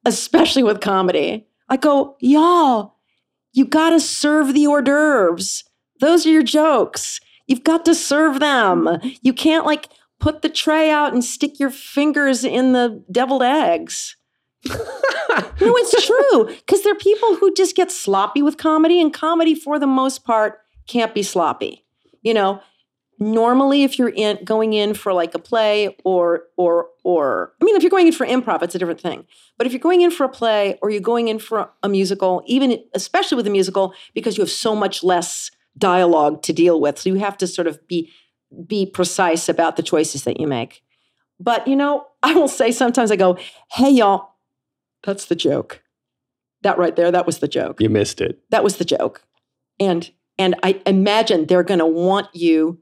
[0.04, 1.48] especially with comedy.
[1.68, 2.95] I go, y'all,
[3.56, 5.64] you got to serve the hors d'oeuvres.
[6.00, 7.20] Those are your jokes.
[7.46, 8.86] You've got to serve them.
[9.22, 9.88] You can't like
[10.20, 14.16] put the tray out and stick your fingers in the deviled eggs.
[14.68, 14.76] no,
[15.60, 16.46] it's true.
[16.46, 20.24] Because there are people who just get sloppy with comedy, and comedy, for the most
[20.24, 21.86] part, can't be sloppy.
[22.20, 22.60] You know,
[23.18, 27.76] normally if you're in going in for like a play or or or I mean
[27.76, 29.26] if you're going in for improv it's a different thing.
[29.58, 32.42] But if you're going in for a play or you're going in for a musical,
[32.46, 36.98] even especially with a musical because you have so much less dialogue to deal with.
[36.98, 38.10] So you have to sort of be
[38.66, 40.82] be precise about the choices that you make.
[41.40, 43.38] But you know, I will say sometimes I go,
[43.72, 44.34] "Hey y'all,
[45.04, 45.82] that's the joke."
[46.62, 48.40] That right there, that was the joke you missed it.
[48.50, 49.22] that was the joke
[49.78, 52.78] and and i imagine they're going to want you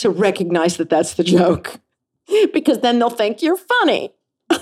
[0.00, 1.80] to recognize that that's the joke
[2.52, 4.12] because then they'll think you're funny.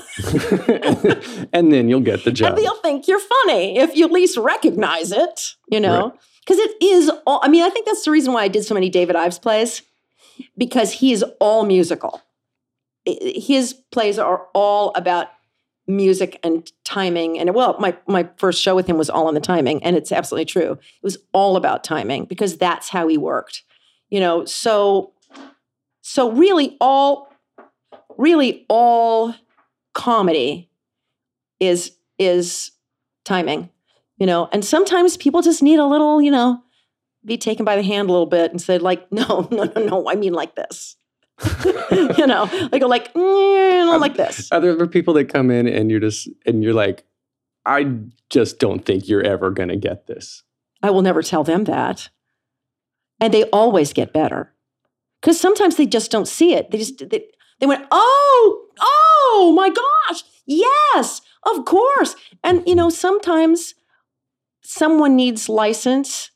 [1.53, 2.51] And then you'll get the job.
[2.51, 6.13] and they'll think you're funny if you at least recognize it you know?
[6.41, 8.75] Because it is all i mean i think that's the reason why i did so
[8.75, 9.83] many David Ives plays
[10.57, 12.23] because he is all musical.
[13.05, 15.29] His plays are all about
[15.87, 19.41] music and timing and well my my first show with him was all on the
[19.41, 20.73] timing and it's absolutely true.
[20.73, 23.63] It was all about timing because that's how he worked
[24.11, 24.45] you know?
[24.45, 25.13] So
[26.09, 27.31] so really all
[28.17, 29.35] really all
[29.95, 30.71] comedy
[31.61, 32.71] is is
[33.25, 33.69] timing
[34.17, 36.63] you know and sometimes people just need a little you know
[37.25, 40.09] be taken by the hand a little bit and say like no no no no
[40.09, 40.97] i mean like this
[41.93, 46.01] you know like like mm, like this Are there people that come in and you're
[46.01, 47.05] just and you're like,
[47.65, 47.95] I
[48.31, 50.43] just don't think you're ever gonna get this.
[50.83, 52.09] I will never tell them that.
[53.21, 54.53] And they always get better.
[55.21, 56.71] Because sometimes they just don't see it.
[56.71, 57.25] They just they,
[57.61, 62.15] they went, oh, oh my gosh, yes, of course.
[62.45, 63.75] And you know, sometimes
[64.63, 66.31] someone needs license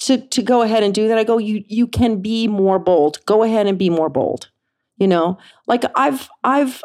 [0.00, 1.18] to to go ahead and do that.
[1.18, 3.24] I go, you you can be more bold.
[3.26, 4.50] Go ahead and be more bold.
[4.98, 6.82] You know, like I've I've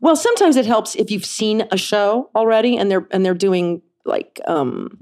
[0.00, 3.82] well, sometimes it helps if you've seen a show already and they're and they're doing
[4.04, 4.98] like um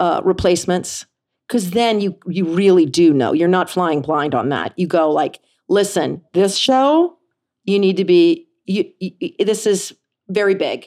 [0.00, 1.06] uh, replacements
[1.46, 5.10] because then you you really do know you're not flying blind on that you go
[5.10, 7.16] like listen this show
[7.64, 9.12] you need to be you, you
[9.44, 9.94] this is
[10.28, 10.86] very big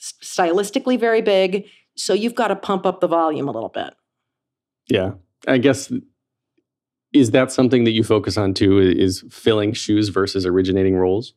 [0.00, 3.94] stylistically very big so you've got to pump up the volume a little bit
[4.88, 5.12] Yeah.
[5.46, 5.92] I guess
[7.12, 8.78] is that something that you focus on too?
[8.78, 11.32] Is filling shoes versus originating roles?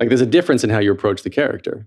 [0.00, 1.86] Like there's a difference in how you approach the character.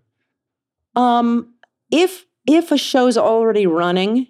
[0.96, 1.54] Um,
[1.92, 4.28] if if a show's already running,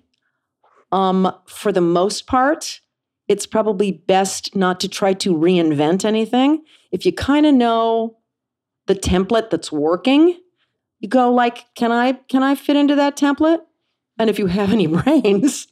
[0.91, 2.81] um, for the most part,
[3.27, 6.63] it's probably best not to try to reinvent anything.
[6.91, 8.17] If you kind of know
[8.87, 10.39] the template that's working,
[10.99, 13.61] you go like, "Can I can I fit into that template?"
[14.17, 15.67] And if you have any brains,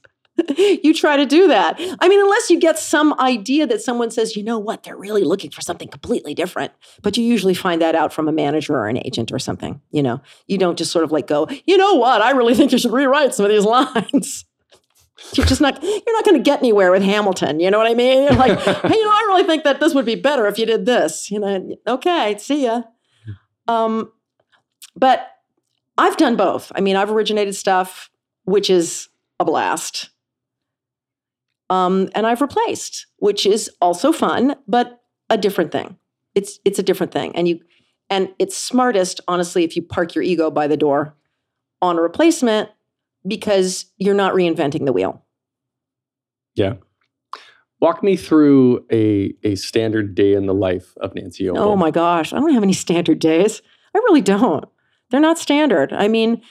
[0.58, 1.76] you try to do that.
[2.00, 5.24] I mean, unless you get some idea that someone says, you know what, they're really
[5.24, 6.74] looking for something completely different.
[7.02, 9.82] But you usually find that out from a manager or an agent or something.
[9.92, 12.72] You know, you don't just sort of like go, you know what, I really think
[12.72, 14.46] you should rewrite some of these lines.
[15.34, 17.60] You're just not, you're not going to get anywhere with Hamilton.
[17.60, 18.24] You know what I mean?
[18.24, 20.66] You're like, hey, you know, I really think that this would be better if you
[20.66, 21.30] did this.
[21.32, 22.84] You know, okay, see ya.
[23.68, 24.12] Um,
[24.96, 25.28] but
[25.98, 26.72] I've done both.
[26.76, 28.10] I mean, I've originated stuff,
[28.46, 29.10] which is
[29.40, 30.10] a blast
[31.70, 35.98] um, and I've replaced, which is also fun, but a different thing.
[36.36, 37.60] It's it's a different thing, and you
[38.10, 41.16] and it's smartest, honestly, if you park your ego by the door
[41.82, 42.70] on a replacement
[43.28, 45.24] because you're not reinventing the wheel.
[46.56, 46.76] Yeah.
[47.82, 51.50] Walk me through a a standard day in the life of Nancy.
[51.50, 53.62] Oh my gosh, I don't have any standard days.
[53.94, 54.66] I really don't.
[55.12, 55.94] They're not standard.
[55.94, 56.42] I mean,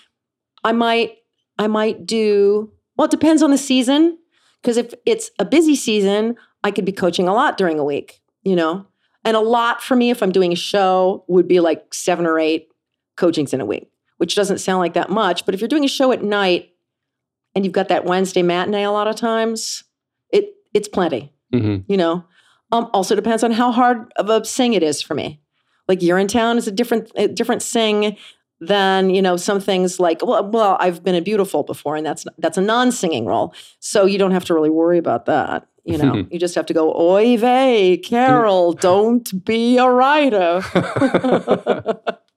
[0.62, 1.16] I might
[1.58, 4.18] I might do well, it depends on the season.
[4.64, 8.22] Because if it's a busy season, I could be coaching a lot during a week,
[8.44, 8.86] you know?
[9.22, 12.38] And a lot for me, if I'm doing a show, would be like seven or
[12.38, 12.68] eight
[13.16, 13.90] coachings in a week,
[14.24, 15.44] which doesn't sound like that much.
[15.44, 16.70] But if you're doing a show at night
[17.54, 19.84] and you've got that Wednesday matinee a lot of times,
[20.30, 21.84] it it's plenty Mhm.
[21.88, 22.24] you know
[22.72, 25.40] um, also depends on how hard of a sing it is for me
[25.88, 28.16] Like Urinetown is a different a different sing
[28.60, 32.24] than you know some things like well, well I've been a beautiful before, and that's
[32.38, 35.66] that's a non-singing role, so you don't have to really worry about that.
[35.84, 40.62] You know, you just have to go, oy vey, Carole, don't be a writer.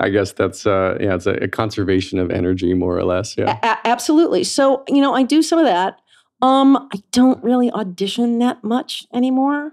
[0.00, 3.36] I guess that's uh, yeah, it's a, a conservation of energy, more or less.
[3.36, 3.58] Yeah.
[3.62, 4.44] A- absolutely.
[4.44, 6.00] So, you know, I do some of that.
[6.42, 9.72] Um, I don't really audition that much anymore.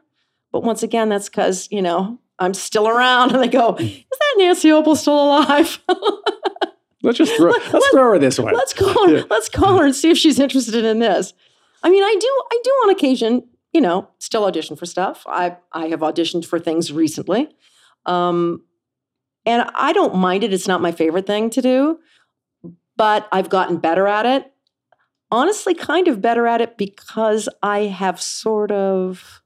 [0.52, 4.36] But once again, that's because, you know, I'm still around and they go, is that
[4.38, 5.80] Nancy Opel still alive?
[7.04, 8.52] Let's just throw, let's, let's- throw her this way.
[8.54, 9.24] let's call her, Yeah.
[9.30, 11.32] let's call her and see if she's interested in this.
[11.84, 15.24] I mean, I do, I do on occasion, you know, still audition for stuff.
[15.28, 17.50] I I have auditioned for things recently.
[18.08, 18.64] Um,
[19.48, 20.52] and I don't mind it.
[20.52, 22.00] It's not my favorite thing to do,
[22.98, 24.52] but I've gotten better at it.
[25.32, 29.42] Honestly, kind of better at it because I have sort of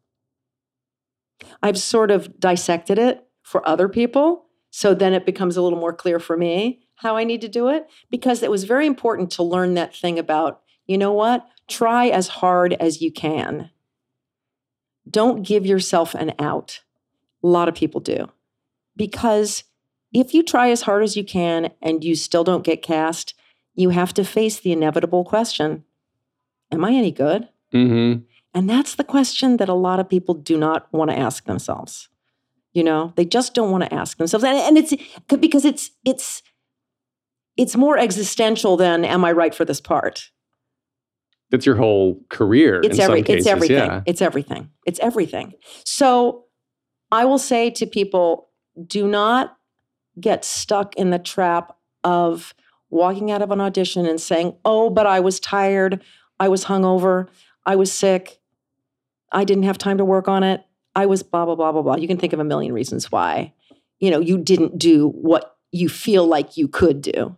[1.61, 4.45] I've sort of dissected it for other people.
[4.71, 7.67] So then it becomes a little more clear for me how I need to do
[7.67, 11.45] it because it was very important to learn that thing about, you know what?
[11.67, 13.69] Try as hard as you can.
[15.09, 16.81] Don't give yourself an out.
[17.43, 18.29] A lot of people do.
[18.95, 19.63] Because
[20.13, 23.33] if you try as hard as you can and you still don't get cast,
[23.75, 25.83] you have to face the inevitable question
[26.71, 27.49] Am I any good?
[27.73, 28.21] Mm-hmm.
[28.53, 32.09] And that's the question that a lot of people do not want to ask themselves.
[32.73, 34.45] You know, they just don't want to ask themselves.
[34.45, 34.93] And, and it's
[35.27, 36.41] because it's it's
[37.57, 40.31] it's more existential than am I right for this part?
[41.51, 42.79] It's your whole career.
[42.81, 43.77] It's in every some cases, it's everything.
[43.77, 44.01] Yeah.
[44.05, 44.69] It's everything.
[44.85, 45.53] It's everything.
[45.85, 46.45] So
[47.11, 48.49] I will say to people,
[48.87, 49.57] do not
[50.19, 52.53] get stuck in the trap of
[52.89, 56.03] walking out of an audition and saying, "Oh, but I was tired.
[56.39, 57.27] I was hungover.
[57.65, 58.41] I was sick.
[59.31, 60.65] I didn't have time to work on it.
[60.95, 63.53] I was blah blah blah blah blah." You can think of a million reasons why,
[63.99, 67.37] you know, you didn't do what you feel like you could do.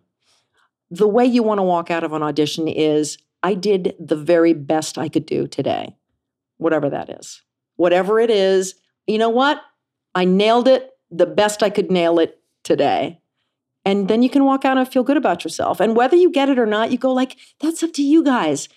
[0.89, 4.53] The way you want to walk out of an audition is, I did the very
[4.53, 5.95] best I could do today,
[6.57, 7.41] whatever that is.
[7.75, 8.75] Whatever it is,
[9.07, 9.61] you know what?
[10.15, 13.19] I nailed it the best I could nail it today.
[13.85, 15.79] And then you can walk out and feel good about yourself.
[15.79, 18.69] And whether you get it or not, you go like, that's up to you guys.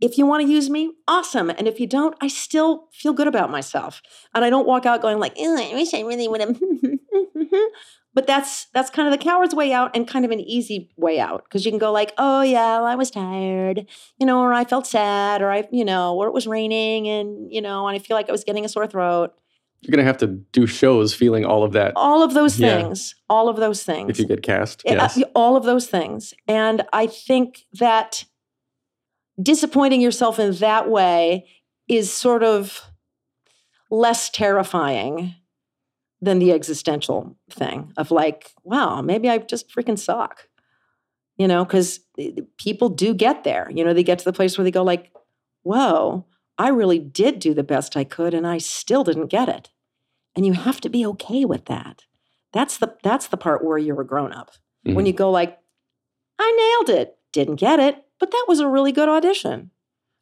[0.00, 1.50] If you want to use me, awesome.
[1.50, 4.00] And if you don't, I still feel good about myself.
[4.34, 6.60] And I don't walk out going like, I wish I really would have.
[8.14, 11.20] but that's that's kind of the coward's way out and kind of an easy way
[11.20, 13.86] out because you can go like, oh yeah, well, I was tired,
[14.18, 17.52] you know, or I felt sad, or I, you know, or it was raining, and
[17.52, 19.34] you know, and I feel like I was getting a sore throat.
[19.82, 22.82] You're gonna have to do shows feeling all of that All of those Yeah.
[22.82, 24.10] things, all of those things.
[24.10, 24.82] if you get cast.
[24.84, 25.18] Yeah, Yes.
[25.18, 26.34] uh, all of those things.
[26.46, 28.24] And I think that
[29.40, 31.48] disappointing yourself in that way
[31.88, 32.82] is sort of
[33.90, 35.34] less terrifying
[36.20, 40.46] than the existential thing of like, wow, maybe I just freaking suck.
[41.38, 42.00] You know, because
[42.58, 43.70] people do get there.
[43.74, 45.10] You know, they get to the place where they go like,
[45.62, 46.26] whoa,
[46.60, 49.70] I really did do the best I could and I still didn't get it.
[50.36, 52.04] And you have to be okay with that.
[52.52, 54.50] That's the that's the part where you're a grown up.
[54.84, 55.08] When Mhm.
[55.08, 55.58] you go like,
[56.38, 59.70] I nailed it, didn't get it, but that was a really good audition.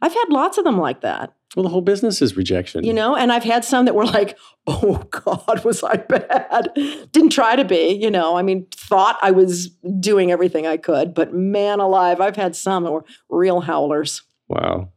[0.01, 2.85] I've had lots of them like that, well, the whole business is rejection.
[2.85, 4.37] you know, and I've had some that were like,
[4.68, 6.68] oh God, was I bad?
[7.11, 8.37] Didn't try to be, you know.
[8.37, 12.85] I mean, thought I was doing everything I could, but man alive, I've had some
[12.85, 14.22] that were real howlers.
[14.48, 14.90] Wow.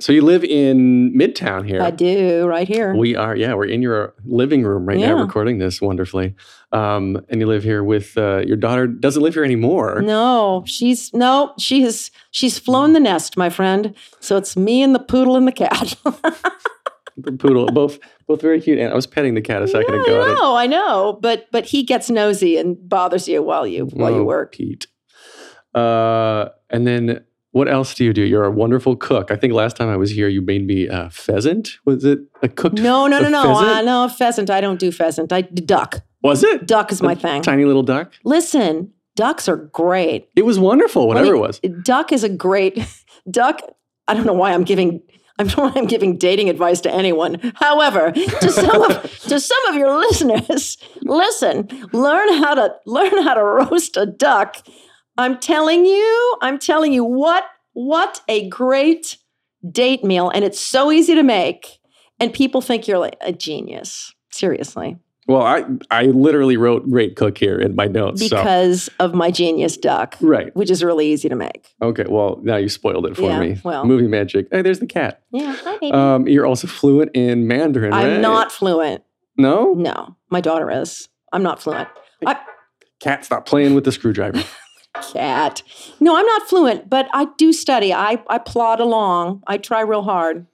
[0.00, 1.80] So you live in Midtown here.
[1.80, 2.94] I do right here.
[2.96, 6.34] We are, yeah, we're in your living room right now recording this wonderfully.
[6.72, 10.02] Um, and you live here with uh, your daughter, doesn't live here anymore.
[10.02, 13.94] No, she's no, she has she's flown the nest, my friend.
[14.18, 15.96] So it's me and the poodle and the cat.
[17.16, 18.80] The poodle, both both very cute.
[18.80, 20.22] And I was petting the cat a second Yeah, ago.
[20.22, 24.12] I know, I know, but but he gets nosy and bothers you while you while
[24.12, 24.50] Oh, you work.
[24.50, 24.88] Pete.
[25.72, 28.22] Uh, and then what else do you do?
[28.22, 29.30] You're a wonderful cook.
[29.30, 31.78] I think last time I was here, you made me a pheasant.
[31.84, 32.80] Was it a cooked?
[32.80, 33.42] No, no, no, no.
[33.44, 33.70] pheasant?
[33.70, 34.50] Uh, no, pheasant.
[34.50, 35.32] I don't do pheasant.
[35.32, 36.02] I do duck.
[36.20, 37.42] Was it Duck is my A thing.
[37.42, 38.12] Tiny little duck.
[38.24, 40.28] Listen, ducks are great.
[40.34, 41.06] It was wonderful.
[41.06, 41.60] Whatever it was.
[41.84, 42.76] Duck is a great
[43.30, 43.60] duck.
[44.08, 45.00] I don't know why I'm giving.
[45.38, 47.52] I don't know why I'm giving dating advice to anyone.
[47.54, 53.34] However, to some of to some of your listeners, listen, learn how to learn how
[53.34, 54.56] to roast a duck.
[55.16, 59.16] I'm telling you, I'm telling you what what a great
[59.70, 61.78] date meal, and it's so easy to make,
[62.20, 64.12] and people think you're like a genius.
[64.30, 64.96] Seriously,
[65.28, 68.26] Well, I I literally wrote "great cook" here in my notes.
[68.28, 70.54] so because of my genius duck, right.
[70.56, 71.72] which is really easy to make.
[71.80, 72.04] Okay.
[72.08, 73.60] Well, now you spoiled it for Yeah, me.
[73.62, 73.84] well.
[73.84, 74.48] movie magic.
[74.50, 75.22] Hey, there's the cat.
[75.30, 75.92] Yeah, hi, baby.
[75.92, 77.92] Um, you're also fluent in Mandarin.
[77.92, 78.20] I'm right?
[78.20, 79.04] not fluent.
[79.36, 79.72] No?
[79.74, 81.08] No, my daughter is.
[81.32, 81.88] I'm not fluent.
[83.00, 84.42] Cat, stop playing with the screwdriver.
[85.02, 85.62] Cat.
[86.00, 87.92] No, I'm not fluent, but I do study.
[87.92, 89.42] I, I plod along.
[89.46, 90.46] I try real hard.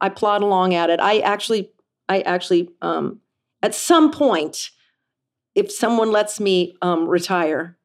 [0.00, 1.00] I plod along at it.
[1.00, 1.70] I actually,
[2.08, 3.20] I actually, um,
[3.62, 4.70] at some point,
[5.54, 7.78] if someone lets me um, retire,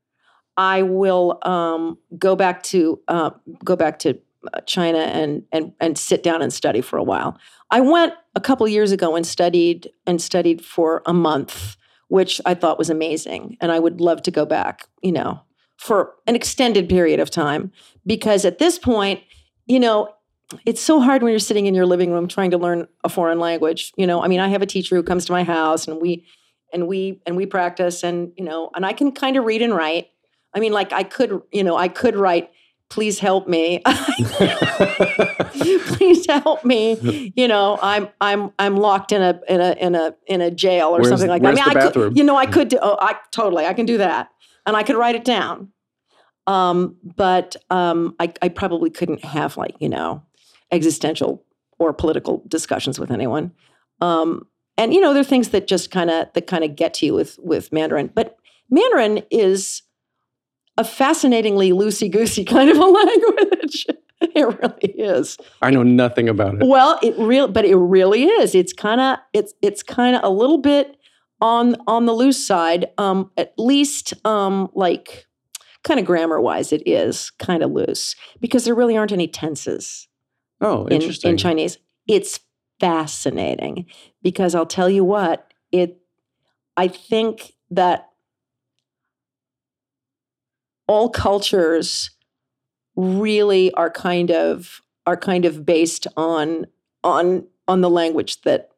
[0.57, 3.29] I will um, go back to uh,
[3.63, 4.19] go back to
[4.53, 7.37] uh, China and and and sit down and study for a while.
[7.71, 11.77] I went a couple years ago and studied and studied for a month,
[12.09, 14.87] which I thought was amazing, and I would love to go back.
[15.01, 15.41] You know,
[15.79, 17.71] for an extended period of time
[18.05, 19.21] because at this point,
[19.65, 20.13] you know,
[20.65, 23.39] it's so hard when you're sitting in your living room trying to learn a foreign
[23.39, 23.93] language.
[23.95, 26.25] You know, I mean, I have a teacher who comes to my house and we
[26.73, 29.73] and we and we practice and you know, and I can kind of read and
[29.73, 30.09] write.
[30.53, 32.51] I mean, like I could, you know, I could write
[32.89, 33.83] please help me
[35.85, 40.15] please help me you know i'm i'm i'm locked in a in a in a
[40.25, 42.09] in a jail or Where's- something like that i mean the i bathroom?
[42.09, 44.29] could you know i could do oh, i totally i can do that
[44.69, 45.69] and i could write it down
[46.47, 50.23] um but um i i probably couldn't have like you know
[50.71, 51.43] existential
[51.79, 53.51] or political discussions with anyone
[54.01, 54.47] um
[54.77, 57.05] and you know there are things that just kind of that kind of get to
[57.05, 58.37] you with with mandarin but
[58.69, 59.81] mandarin is
[60.77, 63.85] a fascinatingly loosey goosey kind of a language.
[64.21, 65.37] it really is.
[65.61, 66.65] I know nothing about it.
[66.65, 68.55] Well, it real, but it really is.
[68.55, 70.97] It's kind of it's it's kind of a little bit
[71.41, 72.87] on on the loose side.
[72.97, 75.25] Um, at least um, like
[75.83, 80.07] kind of grammar wise, it is kind of loose because there really aren't any tenses
[80.61, 81.31] Oh, in, interesting.
[81.31, 81.77] in Chinese.
[82.07, 82.39] It's
[82.79, 83.85] fascinating
[84.21, 86.01] because I'll tell you what, it
[86.75, 88.09] I think that
[90.87, 92.09] all cultures
[92.95, 96.65] really are kind of are kind of based on
[97.03, 98.68] on on the language that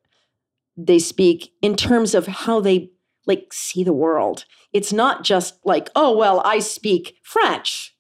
[0.78, 2.92] they speak in terms of how they
[3.28, 4.46] like see the world.
[4.74, 7.96] It's not just like, oh well, I speak French.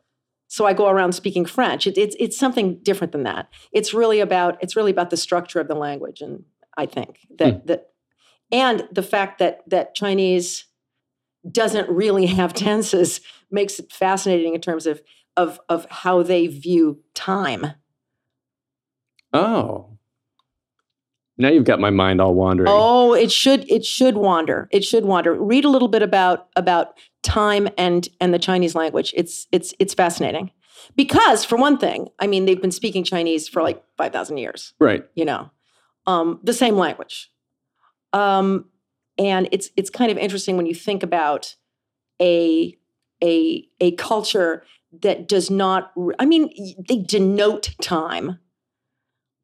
[0.47, 1.87] So I go around speaking French.
[1.87, 3.49] It, it's it's something different than that.
[3.71, 6.43] It's really about it's really about the structure of the language, and
[6.77, 7.65] I think that hmm.
[7.67, 7.91] that
[8.51, 10.65] and the fact that that Chinese
[11.49, 15.01] doesn't really have tenses makes it fascinating in terms of
[15.37, 17.73] of of how they view time.
[19.33, 19.87] oh.
[21.41, 22.69] Now you've got my mind all wandering.
[22.71, 24.69] Oh, it should it should wander.
[24.71, 25.33] It should wander.
[25.33, 29.13] Read a little bit about about time and and the Chinese language.
[29.15, 30.51] It's it's it's fascinating.
[30.95, 35.03] Because for one thing, I mean they've been speaking Chinese for like 5000 years, Right.
[35.15, 35.51] you know.
[36.07, 37.31] Um the same language.
[38.13, 38.65] Um
[39.17, 41.55] and it's it's kind of interesting when you think about
[42.21, 42.77] a
[43.23, 44.63] a a culture
[45.01, 46.49] that does not I mean
[46.87, 48.39] they denote time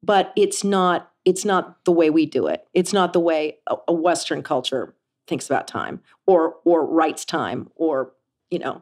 [0.03, 3.75] but it's not it's not the way we do it it's not the way a,
[3.89, 4.95] a western culture
[5.27, 8.11] thinks about time or or writes time or
[8.49, 8.81] you know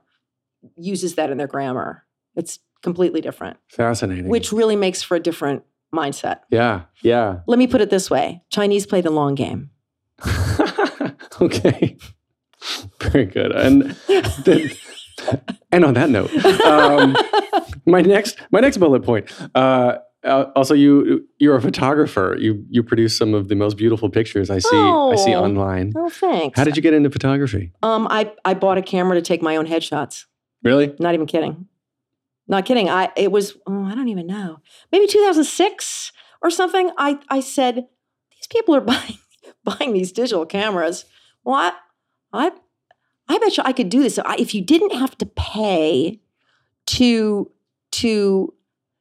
[0.78, 2.04] uses that in their grammar
[2.36, 4.30] it's completely different Fascinating.
[4.30, 6.82] which really makes for a different mindset Yeah.
[7.02, 7.39] Yeah.
[7.48, 9.70] let me put it this way chinese play the long game
[11.41, 11.98] okay.
[13.02, 13.52] Very good.
[13.52, 13.96] And
[14.46, 14.72] then,
[15.72, 16.34] and on that note,
[16.66, 17.16] um,
[17.86, 19.26] my next my next bullet point.
[19.54, 22.36] Uh, uh, also, you you're a photographer.
[22.39, 24.76] You you produce some of the most beautiful pictures I see
[25.13, 25.43] I see Oh.
[25.43, 25.93] online.
[25.95, 27.71] oh thanks How did you get into photography?
[27.84, 30.26] um i i bought a camera to take my own headshots
[30.63, 30.95] Really?
[30.99, 31.67] Not even kidding.
[32.47, 32.89] Not kidding.
[32.89, 34.59] I it was oh, I don't even know.
[34.91, 36.11] Maybe 2006
[36.41, 36.89] or something.
[36.97, 37.76] I I said
[38.32, 39.17] these people are buying
[39.63, 41.05] buying these digital cameras.
[41.43, 41.71] Well, I
[42.34, 42.51] I,
[43.28, 44.17] I bet you I could do this.
[44.19, 46.19] I, if you didn't have to pay
[46.97, 47.51] to
[47.91, 48.53] to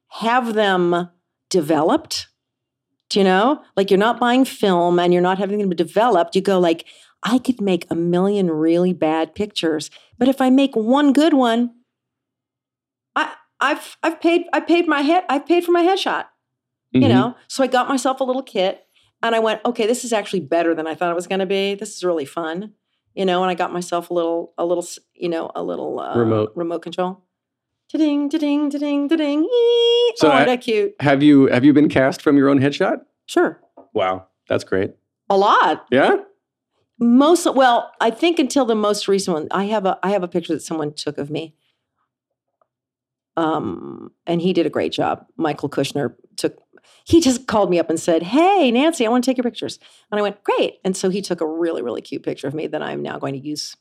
[0.09, 1.09] have them
[1.49, 2.27] developed,
[3.09, 3.61] do you know?
[3.75, 6.35] Like you're not buying film and you're not having them developed.
[6.35, 6.85] You go like
[7.23, 11.71] I could make a million really bad pictures, but if I make one good one,
[13.15, 16.25] I I've I've paid I paid my head I paid for my headshot.
[16.93, 17.09] You Mhm.
[17.09, 18.85] know, so I got myself a little kit,
[19.21, 21.45] and I went, okay, this is actually better than I thought it was going to
[21.45, 21.73] be.
[21.75, 22.73] This is really fun.
[23.15, 26.17] You know, and I got myself a little a little you know a little uh,
[26.17, 26.53] Remote.
[26.55, 27.24] remote control.
[27.91, 29.43] Da-ding, da-ding, da-ding, da-ding.
[30.15, 30.95] So oh, I- that cute.
[30.99, 32.97] Have you have you been cast from your own headshot?
[33.27, 33.59] Sure,
[33.93, 34.91] Wow, that's great.
[35.29, 35.85] a lot.
[35.91, 36.17] Yeah.
[36.99, 40.27] most well i think until the most recent one i have a i have a
[40.29, 41.53] picture that someone took of me
[43.35, 46.55] um and he did a great job michael kushner took
[47.05, 49.77] he just called me up and said hey nancy i want to take your pictures
[50.09, 52.65] and i went great and so he took a really really cute picture of me
[52.65, 53.75] that i'm now going to use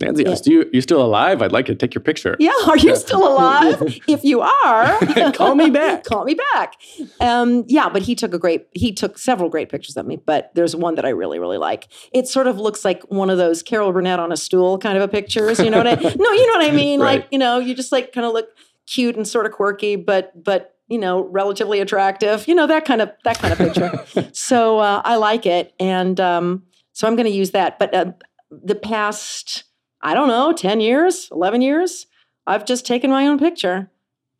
[0.00, 0.30] Nancy, Yeah.
[0.32, 1.42] are you you still alive?
[1.42, 2.34] I'd like to take your picture.
[2.40, 3.80] Yeah, are you still alive?
[4.08, 4.98] if you are,
[5.32, 6.02] Call me back.
[6.10, 6.74] Call me back.
[7.20, 8.66] Um, yeah, but he took a great.
[8.72, 11.88] He took several great pictures of me, but there's one that I really, really like.
[12.12, 15.02] It sort of looks like one of those Carol Burnett on a stool kind of
[15.02, 15.60] a pictures.
[15.60, 15.94] You know what I?
[15.94, 17.00] no, you know what I mean.
[17.00, 17.20] Right.
[17.20, 18.48] Like you know, you just like kind of look
[18.86, 22.48] cute and sort of quirky, but but you know, relatively attractive.
[22.48, 24.30] You know that kind of that kind of picture.
[24.32, 27.78] so uh, I like it, and um, so I'm going to use that.
[27.78, 28.12] But uh,
[28.50, 29.64] the past,
[30.02, 32.06] I don't know, ten years, eleven years,
[32.46, 33.90] I've just taken my own picture.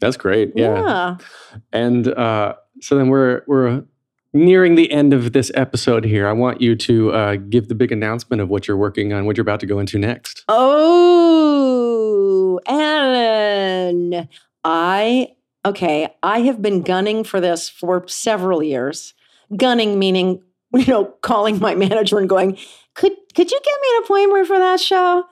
[0.01, 0.53] That's great.
[0.57, 0.85] Yeah.
[0.85, 1.17] yeah.
[1.73, 3.85] And uh, so then we're we're
[4.33, 6.27] nearing the end of this episode here.
[6.27, 9.37] I want you to uh, give the big announcement of what you're working on, what
[9.37, 10.45] you're about to go into next.
[10.49, 14.29] Oh, Alan.
[14.65, 15.29] I,
[15.65, 19.15] okay, I have been gunning for this for several years.
[19.57, 20.43] Gunning meaning,
[20.75, 22.57] you know, calling my manager and going,
[22.95, 25.25] could, could you get me an appointment for that show?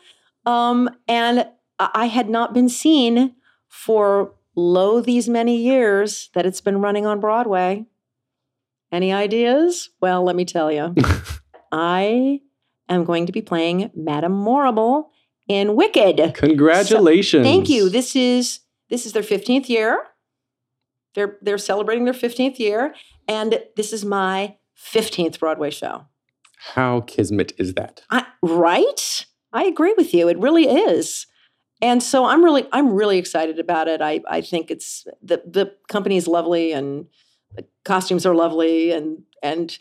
[0.47, 1.47] Um, and
[1.79, 3.35] I had not been seen
[3.69, 7.87] for lo these many years that it's been running on Broadway.
[8.93, 9.91] Any ideas?
[10.01, 10.95] Well, let me tell you.
[11.73, 12.41] I
[12.89, 15.11] am going to be playing Madame Morrible
[15.49, 16.35] in Wicked.
[16.35, 17.45] Congratulations.
[17.45, 17.89] Thank you.
[17.89, 20.03] This is this is their 15th year.
[21.15, 22.95] They're they're celebrating their 15th year
[23.29, 26.07] and this is my 15th Broadway show.
[26.75, 28.03] How kismet is that?
[28.11, 29.27] I, right?
[29.53, 30.29] I agree with you.
[30.29, 31.27] It really is.
[31.83, 34.01] And so I'm really I'm really excited about it.
[34.03, 37.07] I I think it's the the company is lovely and
[37.55, 39.79] the costumes are lovely and and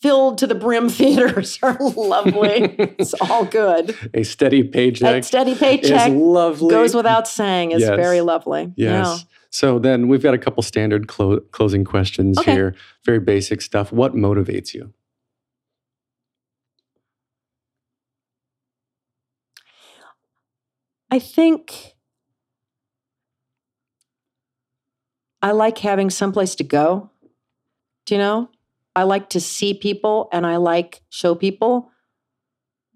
[0.00, 2.74] filled to the brim theaters are lovely.
[2.98, 3.96] it's all good.
[4.14, 6.70] A steady paycheck steady paycheck is lovely.
[6.70, 7.90] goes without saying is Yes.
[7.96, 8.72] very lovely.
[8.76, 9.24] Yes.
[9.50, 12.52] So then we've got a couple standard clo- closing questions Okay.
[12.52, 12.74] here.
[13.04, 13.92] Very basic stuff.
[13.92, 14.92] What motivates you?
[21.14, 21.94] I think
[25.42, 27.10] I like having someplace to go.
[28.06, 28.48] Do you know?
[28.96, 31.92] I like to see people and I like show people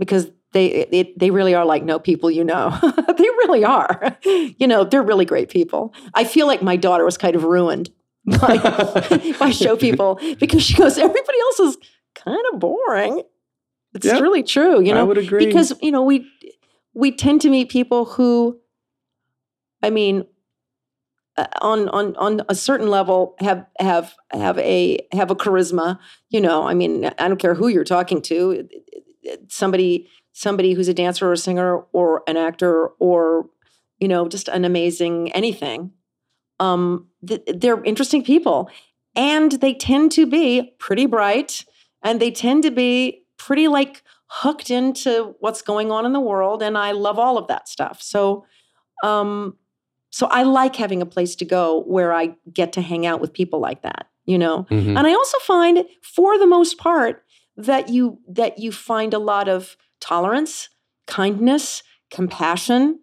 [0.00, 2.70] because they they, they really are like no people you know.
[3.18, 4.16] they really are.
[4.24, 5.94] You know, they're really great people.
[6.14, 7.90] I feel like my daughter was kind of ruined
[8.40, 8.56] by,
[9.38, 11.78] by show people because she goes, everybody else is
[12.16, 13.22] kind of boring.
[13.94, 14.18] It's Yeah.
[14.18, 15.00] really true, you know.
[15.00, 15.46] I would agree.
[15.46, 16.26] because you know we
[16.98, 18.58] we tend to meet people who
[19.82, 20.24] i mean
[21.36, 26.40] uh, on on on a certain level have have have a have a charisma you
[26.40, 28.68] know i mean i don't care who you're talking to
[29.48, 33.50] somebody somebody who's a dancer or a singer or an actor or
[33.98, 35.90] you know just an amazing anything.
[36.60, 38.70] Um th- they're interesting people
[39.14, 41.64] and they tend to be pretty bright
[42.02, 46.62] and they tend to be pretty like hooked into what's going on in the world
[46.62, 48.00] and I love all of that stuff.
[48.02, 48.44] So
[49.02, 49.56] um
[50.10, 53.32] so I like having a place to go where I get to hang out with
[53.32, 54.66] people like that, you know.
[54.70, 54.96] Mhm.
[54.96, 57.24] And I also find for the most part
[57.56, 60.68] that you that you find a lot of tolerance,
[61.06, 63.00] kindness, compassion,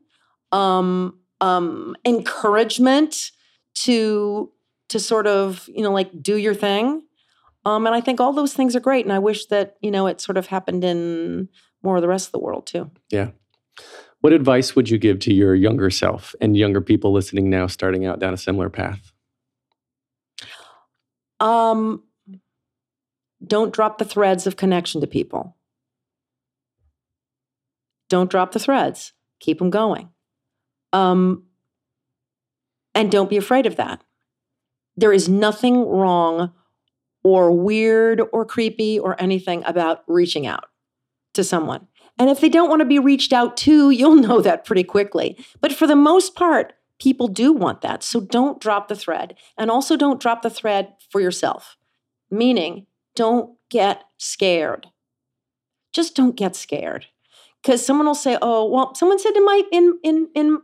[0.51, 3.32] um um encouragement
[3.76, 4.51] to
[4.89, 7.01] to sort of, you know, like do your thing.
[7.66, 9.05] Um, and I think all those things are great.
[9.05, 11.49] And I wish that, you know, it sort of happened in
[11.84, 12.91] more of the rest of the world too.
[13.09, 13.32] Yeah.
[14.22, 18.05] What advice would you give to your younger self and younger people listening now, starting
[18.05, 19.11] out down a similar path?
[21.39, 22.03] Um,
[23.45, 25.55] don't drop the threads of connection to people.
[28.09, 29.13] Don't drop the threads.
[29.39, 30.09] Keep them going.
[30.93, 31.43] Um,
[32.93, 34.03] and don't be afraid of that.
[34.95, 36.53] There is nothing wrong
[37.26, 40.65] or weird or creepy or anything about reaching out
[41.34, 41.88] to someone.
[42.19, 45.43] And if they don't want to be reached out to, you'll know that pretty quickly.
[45.59, 48.03] But for the most part, people do want that.
[48.03, 49.36] So don't drop the thread.
[49.57, 51.78] And also don't drop the thread for yourself,
[52.30, 54.86] meaning don't get scared.
[55.93, 57.07] Just don't get scared.
[57.63, 60.61] Because someone will say, oh, well, someone said in my, in, in, in,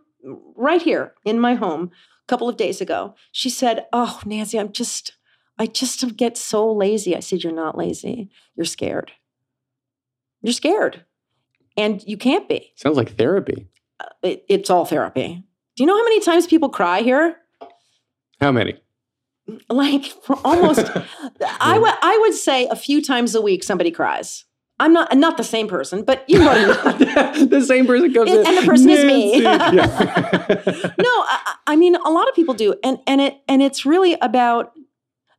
[0.56, 1.90] right here in my home
[2.24, 5.14] a couple of days ago, she said, oh, Nancy, I'm just,
[5.58, 7.16] I just get so lazy.
[7.16, 8.30] I said, you're not lazy.
[8.56, 9.12] You're scared.
[10.42, 11.06] You're scared.
[11.78, 12.72] And you can't be.
[12.76, 13.68] Sounds like therapy.
[14.00, 15.44] Uh, it, it's all therapy.
[15.76, 17.38] Do you know how many times people cry here?
[18.42, 18.76] How many?
[19.50, 20.80] Mm, like for almost,
[21.60, 24.46] I would I would say a few times a week somebody cries.
[24.80, 27.50] I'm not not the same person, but you know what I mean.
[27.50, 28.48] the same person comes And- in.
[28.48, 29.42] and the person is me.
[29.44, 29.72] Yeah.
[30.98, 34.18] no, I, I mean a lot of people do, and and it and it's really
[34.22, 34.72] about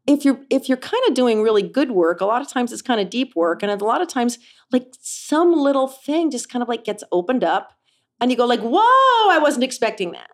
[0.06, 2.82] if you're if you're kind of doing really good work, a lot of times it's
[2.82, 4.38] kind of deep work, and a lot of times
[4.70, 7.72] like some little thing just kind of like gets opened up,
[8.20, 10.30] and you go like, "Whoa, I wasn't expecting that."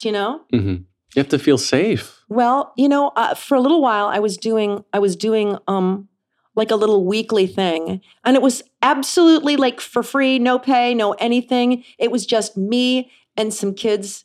[0.00, 0.42] Do you know?
[0.50, 0.76] hmm
[1.14, 2.20] You have to feel safe.
[2.28, 6.08] Well, you know, uh, for a little while, I was doing I was doing um
[6.56, 11.12] like a little weekly thing, and it was absolutely like for free, no pay, no
[11.14, 11.84] anything.
[11.98, 14.24] It was just me and some kids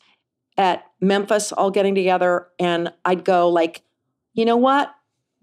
[0.58, 3.82] at Memphis all getting together, and I'd go like,
[4.34, 4.94] you know what?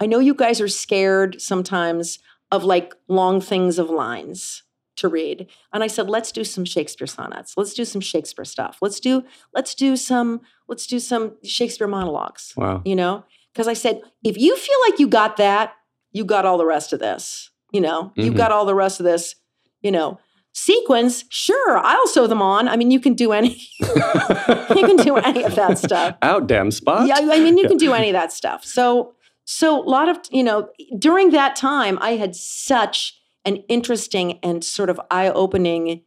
[0.00, 2.18] I know you guys are scared sometimes
[2.52, 4.62] of like long things of lines
[4.96, 5.46] to read.
[5.72, 7.54] And I said, let's do some Shakespeare sonnets.
[7.56, 8.78] Let's do some Shakespeare stuff.
[8.80, 9.24] Let's do
[9.54, 12.82] let's do some let's do some Shakespeare monologues Wow.
[12.84, 15.74] you know because i said if you feel like you got that
[16.12, 18.36] you got all the rest of this you know you Mhm.
[18.36, 19.34] got all the rest of this
[19.80, 20.18] you know
[20.58, 23.50] sequins sure i'll sew them on i mean you can do any
[23.80, 27.06] you can do any of that stuff Out, damn spot.
[27.06, 27.68] yeah i mean you Yeah.
[27.68, 29.12] can do any of that stuff so
[29.44, 34.64] so a lot of you know during that time i had such an interesting and
[34.64, 36.00] sort of eye-opening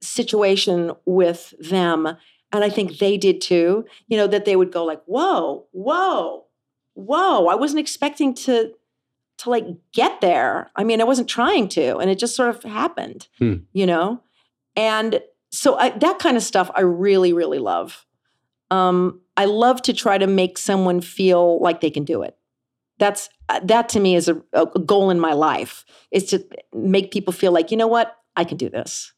[0.00, 2.06] situation with them
[2.52, 6.44] and i think they did too you know that they would go like whoa whoa
[6.94, 8.72] whoa i wasn't expecting to
[9.44, 10.70] to like get there.
[10.76, 13.54] I mean i wasn't trying to and it just sort of happened Hmm.
[13.72, 14.20] you know?
[14.76, 15.20] And
[15.50, 18.04] so I, that kind of stuff i really really love.
[18.70, 22.36] Um, i love to try to make someone feel like they can do it.
[22.98, 27.12] That's uh, that to me is a, a goal in my life is to make
[27.12, 28.16] people feel like you know what?
[28.36, 29.12] I can do this.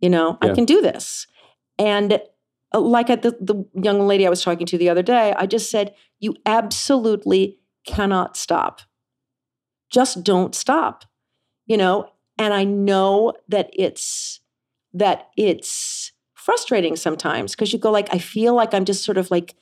[0.00, 0.38] You know?
[0.42, 0.50] Yeah.
[0.50, 1.26] i can do this.
[1.78, 2.20] And
[2.74, 5.46] uh, like at the, the young lady i was talking to the other day i
[5.46, 8.80] just said you absolutely cannot stop
[9.94, 11.04] just don't stop
[11.66, 11.96] you know?
[12.36, 14.40] And i know that it's
[15.02, 19.30] that it's frustrating sometimes because you go like i feel like i'm just sort of
[19.30, 19.54] like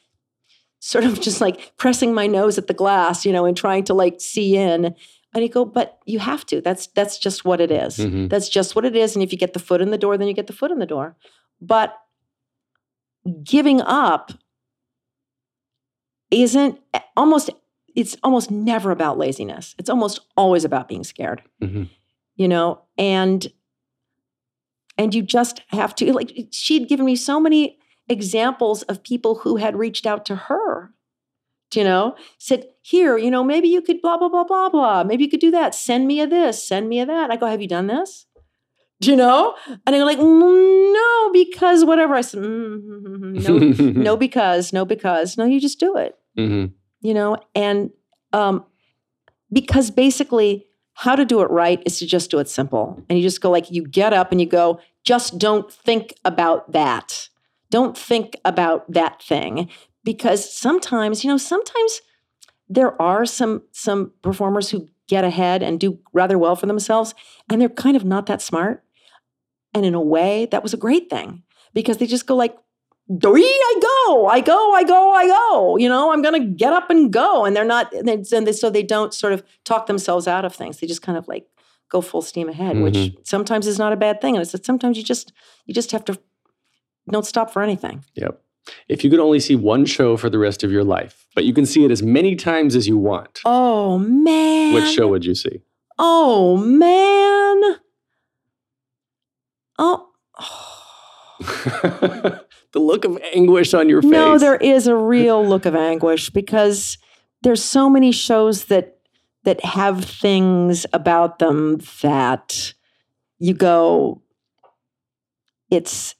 [0.81, 3.95] sort of just like pressing my nose at the glass you know and trying to
[3.95, 4.95] like see in.
[5.35, 6.61] And you go but you have to.
[6.61, 7.97] That's that's just what it is.
[7.99, 8.29] Mhm.
[8.29, 9.15] that's just what it is.
[9.17, 10.79] And if you get the foot in the door then you get the foot in
[10.79, 11.17] the door.
[11.61, 11.91] But
[13.45, 14.33] giving up
[16.31, 16.79] isn't
[17.17, 17.51] almost
[17.95, 19.75] it's almost never about laziness.
[19.79, 21.43] It's almost always about being scared.
[21.63, 21.89] Mhm.
[22.37, 23.53] you know and
[24.99, 27.79] and you just have to like she'd given me so many
[28.09, 30.93] examples of people who had reached out to her
[31.75, 35.05] you know said here you know maybe you could blah blah blah blah blah.
[35.05, 35.75] Maybe you could do that.
[35.75, 37.31] Send me a this send me a that.
[37.31, 38.27] I go have you done this?
[39.01, 39.55] Do you know?
[39.69, 42.15] And they're like "Mm, no because whatever.
[42.15, 45.37] I said "Mm, no no because no because.
[45.39, 46.17] No you just do it.
[46.39, 46.73] Mhm.
[47.03, 47.91] You know and
[48.33, 48.65] um
[49.53, 53.03] because basically how to do it right is to just do it simple.
[53.09, 56.73] And you just go like you get up and you go just don't think about
[56.73, 57.29] that.
[57.71, 59.69] Don't think about that thing.
[60.05, 62.03] Because sometimes you know sometimes
[62.69, 67.15] there are some some performers who get ahead and do rather well for themselves
[67.51, 68.83] and they're kind of not that smart.
[69.75, 71.43] And in a way that was a great thing
[71.73, 72.57] because they just go like
[73.19, 75.77] Doi, I go, I go, I go, I go.
[75.77, 77.45] You know, I'm going to get up and go.
[77.45, 80.45] And they're not, and, they, and they, so they don't sort of talk themselves out
[80.45, 80.79] of things.
[80.79, 81.47] They just kind of like
[81.89, 83.21] go full steam ahead, which mm-hmm.
[83.25, 84.37] sometimes is not a bad thing.
[84.37, 85.33] And it's that sometimes you just,
[85.67, 86.19] you just have to
[87.11, 88.05] don't stop for anything.
[88.15, 88.41] Yep.
[88.89, 91.53] If you could only see one show for the rest of your life, but you
[91.53, 94.75] can see it as many times as you want, Oh man.
[94.75, 95.63] which show would you see?
[95.99, 97.81] Oh man.
[99.79, 100.09] Oh.
[102.73, 104.11] the look of anguish on your face.
[104.11, 106.99] No, there is a real look of anguish because
[107.43, 108.99] there's so many shows that
[109.45, 112.75] that have things about them that
[113.39, 114.23] you go
[115.71, 116.15] it's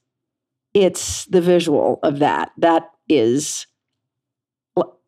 [0.75, 2.53] it's the visual of that.
[2.57, 3.67] That is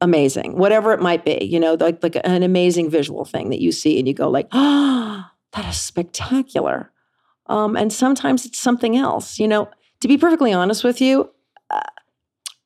[0.01, 3.72] amazing whatever it might be you know like like an amazing visual thing that you
[3.72, 6.90] see and you go like ah that is spectacular.
[7.47, 9.68] Um, and sometimes it's something else you know.
[10.01, 11.30] To be perfectly honest with you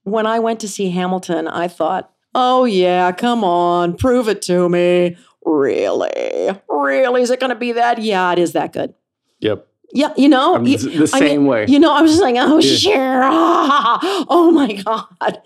[0.04, 4.68] when I went to see Hamilton, I thought, oh, yeah, come on, prove it to
[4.68, 5.16] me.
[5.44, 6.50] Really?
[6.68, 7.22] Really?
[7.22, 7.98] Is it going to be that?
[7.98, 8.94] Yeah, it is that good.
[9.40, 9.66] Yep.
[9.90, 11.64] Yeah, you know, I'm the the I same mean, way.
[11.66, 12.76] You know, I was just like, oh, Yeah.
[12.76, 13.20] sure.
[13.24, 15.40] oh, my God.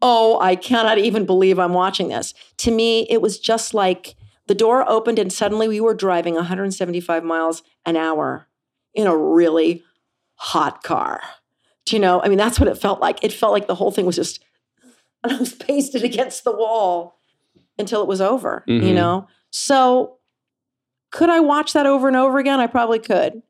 [0.00, 2.32] Oh, I cannot even believe I'm watching this.
[2.58, 4.14] To me, it was just like
[4.46, 8.46] the door opened and suddenly we were driving 175 miles an hour
[8.94, 9.82] in a really
[10.34, 11.20] hot car.
[11.90, 12.22] Do you know?
[12.22, 13.24] I mean, that's what it felt like.
[13.24, 14.40] It felt like the whole thing was just,
[15.24, 17.16] and I was pasted against the wall
[17.80, 18.94] until it was over, you Mhm.
[18.94, 19.26] know?
[19.50, 20.18] So
[21.10, 22.60] could I watch that over and over again?
[22.60, 23.42] I probably could.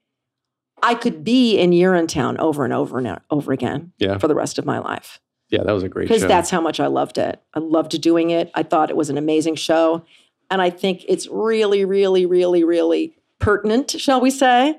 [0.83, 4.17] I could be in Urinetown over and over and over again Yeah.
[4.17, 5.21] for the rest of my life.
[5.51, 7.39] Yeah, that was a great because that's how much I loved it.
[7.53, 8.51] I loved doing it.
[8.55, 10.03] I thought it was an amazing show.
[10.51, 14.79] And I think it's really, really, really, really pertinent, shall we say,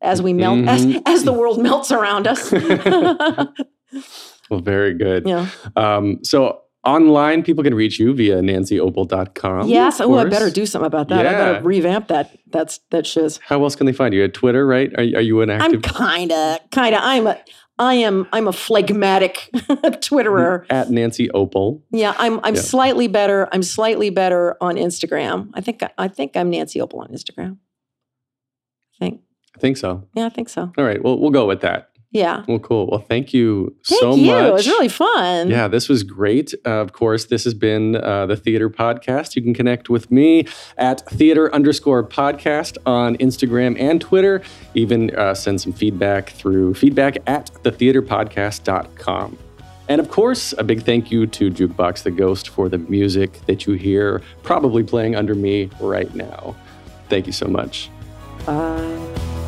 [0.00, 0.68] as we melt, Mhm.
[0.68, 2.52] as, as the world melts around us.
[4.50, 5.26] well, very good.
[5.26, 5.46] yeah.
[5.76, 9.68] Um, so online, people can reach you via nancyopel.com.
[9.68, 10.00] yes.
[10.00, 11.26] Oh, I better do something about that.
[11.26, 11.52] I Yeah.
[11.52, 12.36] better revamp that.
[12.50, 13.40] That's that shiz.
[13.42, 14.24] How else can they find you?
[14.24, 14.90] At Twitter, right?
[14.94, 16.98] Are, are you an active I'm kinda, kinda.
[17.02, 17.38] I'm a,
[17.80, 20.64] I am, I'm a phlegmatic Twitterer.
[20.70, 21.80] at Nancy Opel?
[21.90, 22.60] Yeah, I'm, I'm Yeah.
[22.60, 23.48] slightly better.
[23.52, 25.50] I'm slightly better on Instagram.
[25.54, 27.58] I think, I think I'm Nancy Opel on Instagram.
[28.94, 29.20] I think,
[29.58, 30.04] I think so.
[30.14, 30.72] yeah, I think so.
[30.78, 31.02] All right.
[31.02, 31.90] Well, we'll go with that.
[32.10, 32.42] Yeah.
[32.48, 32.86] Well, cool.
[32.86, 34.32] Well, thank you Thank so you.
[34.32, 34.44] much.
[34.44, 35.50] It was really fun.
[35.50, 36.54] Yeah, this was great.
[36.64, 39.36] Uh, of course, this has been uh, the Theater Podcast.
[39.36, 40.46] You can connect with me
[40.78, 44.40] at theater underscore podcast on Instagram and Twitter.
[44.74, 49.38] Even uh, send some feedback through feedback at thetheaterpodcast.com.
[49.88, 53.66] And of course, a big thank you to Jukebox the Ghost for the music that
[53.66, 56.56] you hear probably playing under me right now.
[57.10, 57.90] Thank you so much.
[58.46, 59.47] Bye.